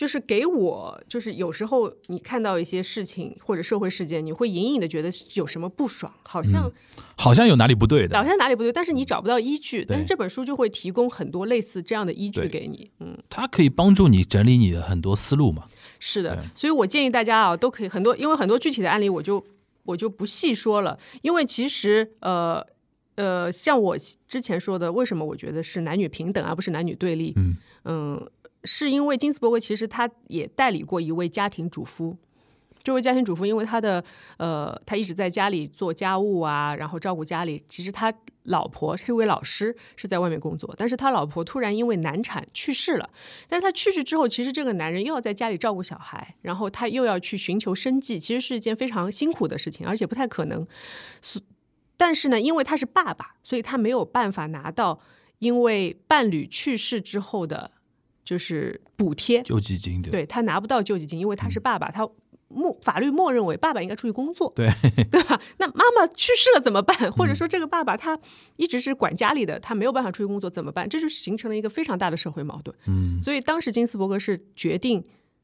[0.01, 6.73] 就是给我，就是有时候你看到一些事情或者社会事件，你会隐隐的觉得有什么不爽，好像、
[7.19, 9.85] 好像有哪里不对的好，像哪里不对，但是你找不到依据。
[9.87, 12.91] 但是这本书就会提供很多类似这样的依据给你。
[13.01, 15.67] 嗯，它可以帮助你整理你的很多思路嘛。
[15.99, 19.45] 是的，所以我建议大家啊，都可以很多，因为很多具体的案例我就
[19.85, 22.67] 我就不细说了，因为其实呃
[23.17, 27.35] 呃，像我之前说的，为什么我觉得是男女平等而不是男女对立？
[27.37, 28.31] 嗯嗯，
[28.65, 32.17] 是因为金斯伯格其实他也代理过一位家庭主妇。
[32.83, 34.03] 这位家庭主妇，因为他的
[34.39, 37.63] 呃，他一直在家里做家务啊，然后照顾家里。
[37.69, 38.11] 其实他
[38.45, 43.11] 老婆是一位老师，是在外面工作，但是他老婆突然因为难产去世了。
[43.49, 50.67] 但是他去世之后，其实这个男人又要在家里照顾小孩，然后他又要去寻求生计，其实是一件非常辛苦的事情，而且不太可能。
[51.99, 55.01] 但是呢，因为他是爸爸，所以他没有办法拿到
[55.41, 57.73] 因为伴侣去世之后的，
[58.31, 59.43] 就是补贴。
[59.43, 62.09] 救济金对对他拿不到救济金，因为他是爸爸，他
[62.47, 64.71] 默法律默认为爸爸应该出去工作，对
[65.11, 65.41] 对吧？
[65.59, 67.11] 那妈妈去世了怎么办？
[67.11, 68.17] 或者说这个爸爸他
[68.55, 70.89] 一直是管家里的，他没有办法出去工作怎么办？
[70.89, 72.77] 这就形成了一个非常大的社会矛盾。
[72.87, 75.03] 嗯所以当时金斯伯格是决定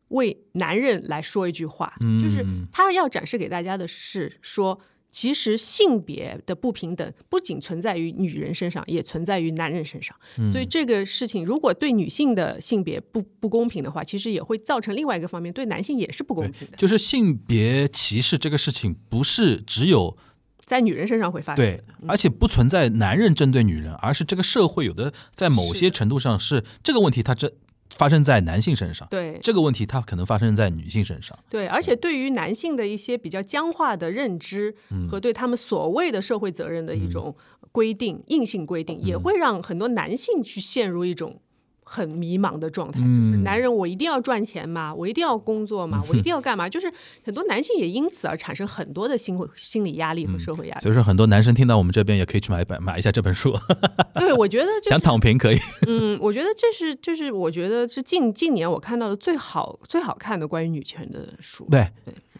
[0.08, 4.80] 为男人来说一句话，嗯就是他要展示给大家的是说。
[5.16, 10.14] 其实性别的不平等不仅存在于女人身上，也存在于男人身上。
[10.36, 20.18] 嗯所以这个事情如果对女性的性别不不公平的话，其实也会造成另外一个方面，对男性也是不公平的，就是性别歧视这个事情，不是只有
[20.66, 21.64] 在女人身上会发生。
[21.64, 27.50] 对，而且不存在男人针对女人，而是这个社会有的在某些程度上是这个问题，它这
[27.96, 29.38] 发生在男性身上，对。
[29.42, 31.36] 这个问题它可能发生在女性身上。
[31.48, 35.08] 对，而且对于男性的一些比较僵化的认知嗯。
[35.08, 37.34] 和对他们所谓的社会责任的一种
[37.72, 39.06] 规定、硬性规定，嗯。
[39.06, 41.40] 也会让很多男性去陷入一种
[41.88, 43.00] 很迷茫的状态。
[43.02, 46.68] 嗯就是男人，我一定要赚钱嘛，我一定要工作嘛，我一定要干嘛？
[46.68, 46.92] 就是
[47.24, 50.80] 很多男性也因此而产生很多的心心理压力和社会压力。
[50.82, 53.56] 所以说，很多男生听到我们这边也可以去买一本买一下这本书，
[54.14, 55.58] 对，我觉得就想躺平可以。
[55.86, 61.88] 嗯，我觉得这是就是我觉得是近近年我看到的最好最好看的关于女权的书，对，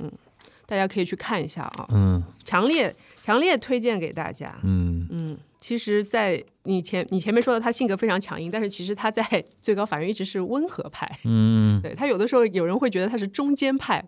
[0.00, 0.10] 嗯
[0.66, 1.86] 大家可以去看一下啊。
[1.90, 2.92] 嗯强烈
[3.26, 4.56] 强烈推荐给大家。
[4.62, 11.10] 嗯嗯，其实，在你前你前面说的，他性格非常强硬，但是其实他在最高法院一直是温和派。
[11.24, 14.00] 嗯 对他有的时候有人会觉得他是中间派，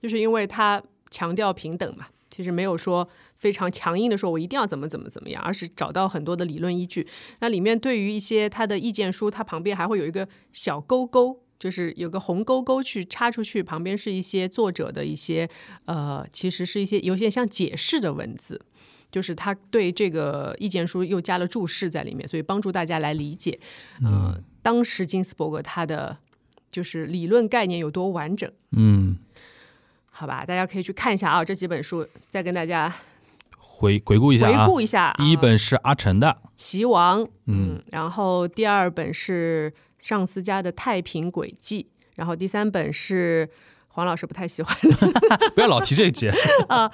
[0.00, 0.80] 就是因为他
[1.10, 7.08] 强调平等嘛，其实没有说非常强硬的说我一定要怎么怎么怎么样，而是找到很多的理论依据。
[7.40, 11.40] 那里面对于一些他的意见书，它旁边还会有一个小勾勾。
[11.58, 15.48] 就是有个红勾勾去插出去，旁边是一些作者的一些
[15.86, 18.60] 呃，其实是一些有些像解释的文字，
[19.10, 23.58] 就是他对这个意见书又加了注释在里面，所以帮助大家来理解，
[24.02, 26.18] 呃，当时金斯伯格他的
[26.70, 29.16] 就是理论概念有多完整，嗯，
[30.10, 30.44] 好吧？
[30.44, 32.92] 大家可以去看一下啊，这几本书，再跟大家
[33.56, 34.72] 回回顾一下啊回。
[34.72, 35.14] 顾一下啊。
[35.16, 39.72] 第一本是阿成的，棋王，嗯嗯，然后第二本是
[40.04, 43.48] 上司家的《太平轨迹》，然后第三本是
[43.88, 45.20] 黄老师不太喜欢的
[45.56, 46.30] 不要老提这一节
[46.68, 46.90] 啊。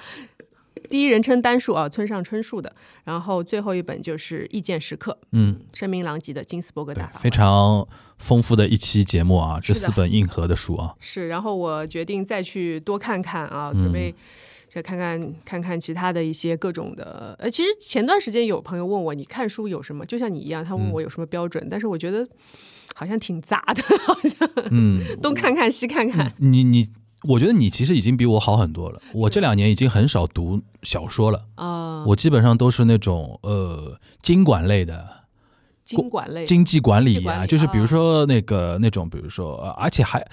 [0.89, 7.85] 第一人称单数啊，村上春树的，然后最后一本就是《意见时刻》，嗯，声名狼藉的金斯伯格大法，非常
[8.17, 10.95] 丰富的一期节目啊，这四本硬核的书啊。
[11.01, 14.15] 是，然后我决定再去多看看啊，嗯准备
[14.69, 17.35] 再看看看看其他的一些各种的。
[17.39, 20.05] 呃，其实前段时间有朋友问我，你看书有什么？
[20.05, 22.27] 就像你一样，他嗯问我有什么标准，但是我觉得
[22.95, 26.31] 好像挺杂的， 好像嗯，东看看西看看。
[26.37, 26.87] 你你，
[27.23, 29.01] 我觉得你其实已经比我好很多了。
[29.13, 35.21] 我这两年已经很少读小说了，啊、我基本上都是那种呃经管类的。
[35.83, 40.25] 经管类，经济管理啊，就是比如啊说那个那种，比如说，呃而且还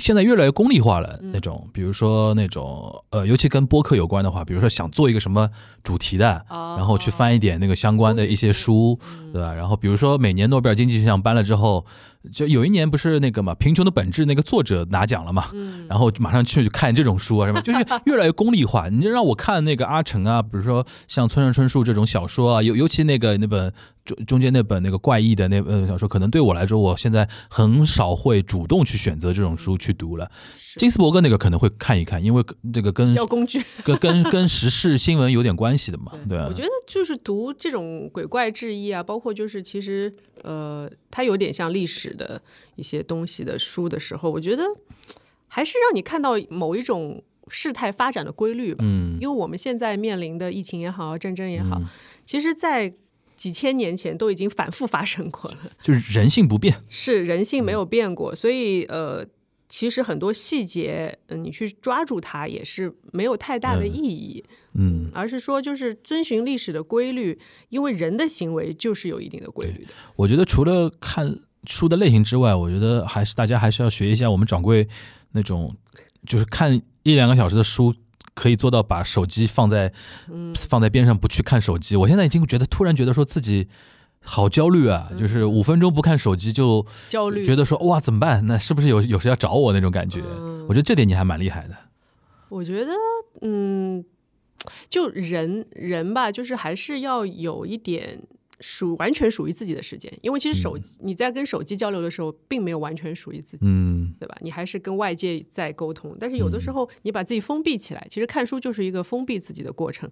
[0.00, 5.48] 现在越来越功利化了那种，比如说那种呃，尤其跟播客有关的话，比如说想做一个什么
[5.82, 8.98] 主题的，然后去翻一点那个相关的一些书，
[9.32, 9.54] 对吧？
[9.54, 11.84] 然后比如说每年诺贝尔经济学奖颁了之后，
[12.32, 15.46] 就有一年不是那个嘛，《贫穷的本质》那个作者拿奖了嘛，
[15.88, 18.88] 然后马上去看这种书啊什么，就是越来越功利化。
[18.88, 23.72] 你就让我看那个阿成啊，比如说像村上春树这种小说啊，尤尤其那个那本。
[24.06, 30.30] 中中间那本那个怪异的那本小说，可能对我来说，我现在很少会主动去选择这种书去读了。
[30.76, 36.12] 金斯伯格那个可能会看一看，因为这个跟交工具，跟跟跟时事新闻有点关系的嘛。
[36.28, 42.40] 对，我觉得就是读这种鬼怪志异啊，包括就是其实呃，它有点像历史的
[42.76, 44.62] 一些东西的书的时候，我觉得
[45.48, 48.84] 还是让你看到某一种事态发展的规律吧。
[48.86, 51.80] 嗯，因为我们现在面临的疫情也好，战争也好，
[52.24, 52.92] 其实，在
[53.36, 59.24] 几千年前都已经反复发生过了，就是人性不变，是人性没有变过，所以呃，
[59.68, 64.42] 其实很多细节，嗯，你去抓住它也是没有太大的意义，
[64.74, 69.92] 嗯，而是说就是遵循历史的规律，因为人的行为就是有一定的规律的。
[70.16, 74.88] 我觉得除了看书的类型之外，我觉得还是大家还是要学一下我们掌柜
[75.32, 75.76] 那种，
[76.24, 77.94] 就是看一两个小时的书。
[78.36, 79.92] 可以做到把手机放在，
[80.68, 81.96] 放在边上不去看手机。
[81.96, 83.66] 我现在已经觉得突然觉得说自己
[84.22, 88.46] 好焦虑啊，就是五分钟不看手机就焦虑，觉得说哇怎么办？
[88.46, 90.20] 那是不是有有谁要找我那种感觉？
[90.68, 91.74] 我觉得这点你还蛮厉害的。
[92.50, 92.92] 我觉得
[93.40, 94.04] 嗯，
[94.90, 98.20] 就人人吧，就是还是要有一点。
[98.60, 104.36] 属完全属于自己的时间，因为其实手机你在跟手机交流的时候，并没有完全属于自己，嗯，对吧？
[104.40, 110.10] 你还是跟外界在沟通，但是有的时候你把自己封闭起来，其实看书就是一个封闭自己的过程。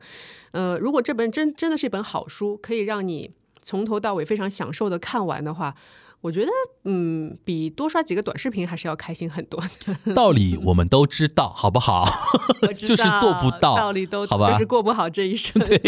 [0.53, 3.31] 呃，如果这本真真的是一本好书，可以让你
[3.63, 5.75] 从头到尾非常享受的看完的话。
[6.25, 6.51] 我觉得，
[6.85, 9.63] 嗯，比多刷几个短视频还是要开心很多。
[10.17, 12.09] 道理我们都知道，好不好？
[12.75, 15.61] 就是做不到，道理都好吧，就是过不好这一生。
[15.69, 15.79] 对，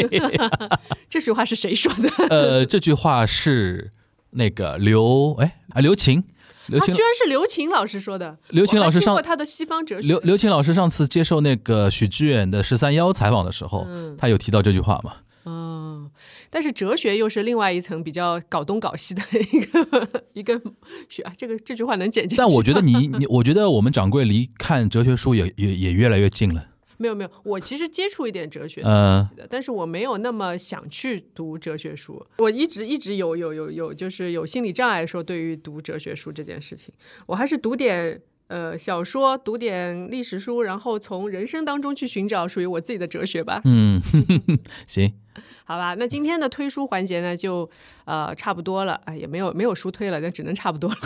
[1.09, 2.11] 这句话是谁说的？
[2.29, 3.93] 呃，这句话是
[4.33, 6.23] 那个刘哎啊刘琴，
[6.67, 8.37] 刘琴居然是刘琴老师说的。
[8.51, 10.07] 刘琴老师上他的西方哲学。
[10.07, 13.87] 刘刘琴老师上次接受那个许知远的十三幺采访的时候，
[14.19, 15.15] 他有提到这句话吗？
[15.49, 16.11] 嗯，
[16.51, 19.23] 但是哲学又是另外一层比较搞东搞西的
[19.53, 20.61] 一个一个
[21.09, 22.37] 学啊，这个这句话能简介。
[22.37, 26.69] 但我觉得你 你，我觉得我们掌柜离看哲学书也也也越来越近了。
[26.99, 28.91] 没有没有，我其实接触一点哲学东
[29.29, 32.25] 西的，但是我没有那么想去读哲学书。
[32.39, 36.95] 我一直一直有有有有，就是有心理障碍，说对于读哲学书这件事情，
[37.27, 38.23] 我还是读点。
[38.49, 43.61] 呃，小说读点历史书，然后从人生当中去寻找属于我自己的哲学吧。
[43.65, 44.01] 嗯，
[44.87, 45.15] 行，
[45.65, 45.95] 好吧。
[45.95, 47.69] 那今天的推书环节呢，就
[48.05, 49.01] 呃差不多了。
[49.05, 50.97] 哎，也没有没有书推了，那只能差不多了。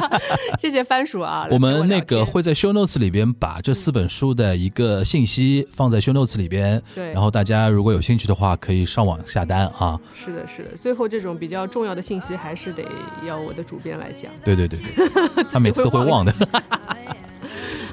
[0.58, 1.46] 谢谢番薯啊。
[1.50, 6.82] 我们那个会在 show notes 里边把这四本书的一个信息放在 show notes 里边。
[6.94, 7.12] 对。
[7.12, 10.00] 然后大家如果有兴趣的话，可以上网下单啊。
[10.14, 10.76] 是的，是的。
[10.76, 12.84] 最后这种比较重要的信息，还是得
[13.26, 14.30] 要我的主编来讲。
[14.44, 16.32] 对对对对， 他每次都会忘的。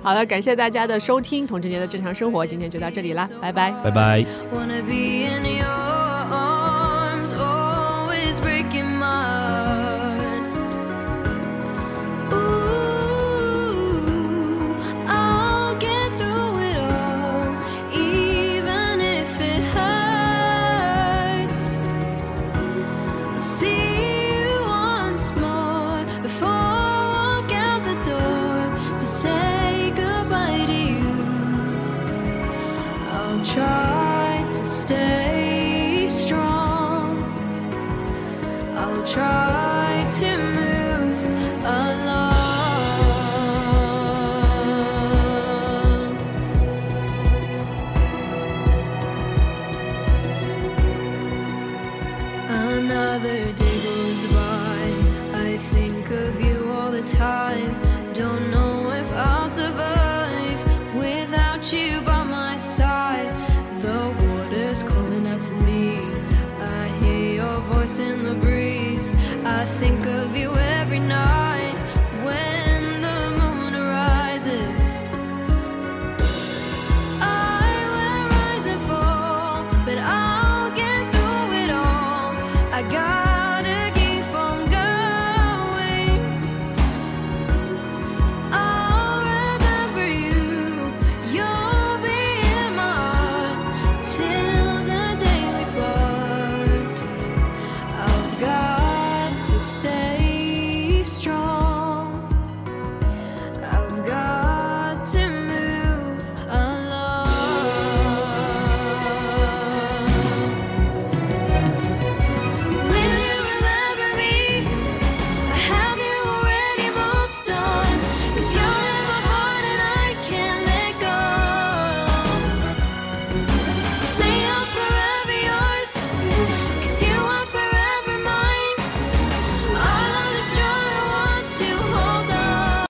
[0.01, 4.25] 好了，感谢大家的收听，同志节的正常生活，今天就到这里啦，拜拜，拜拜。
[4.51, 5.43] in
[9.03, 9.80] the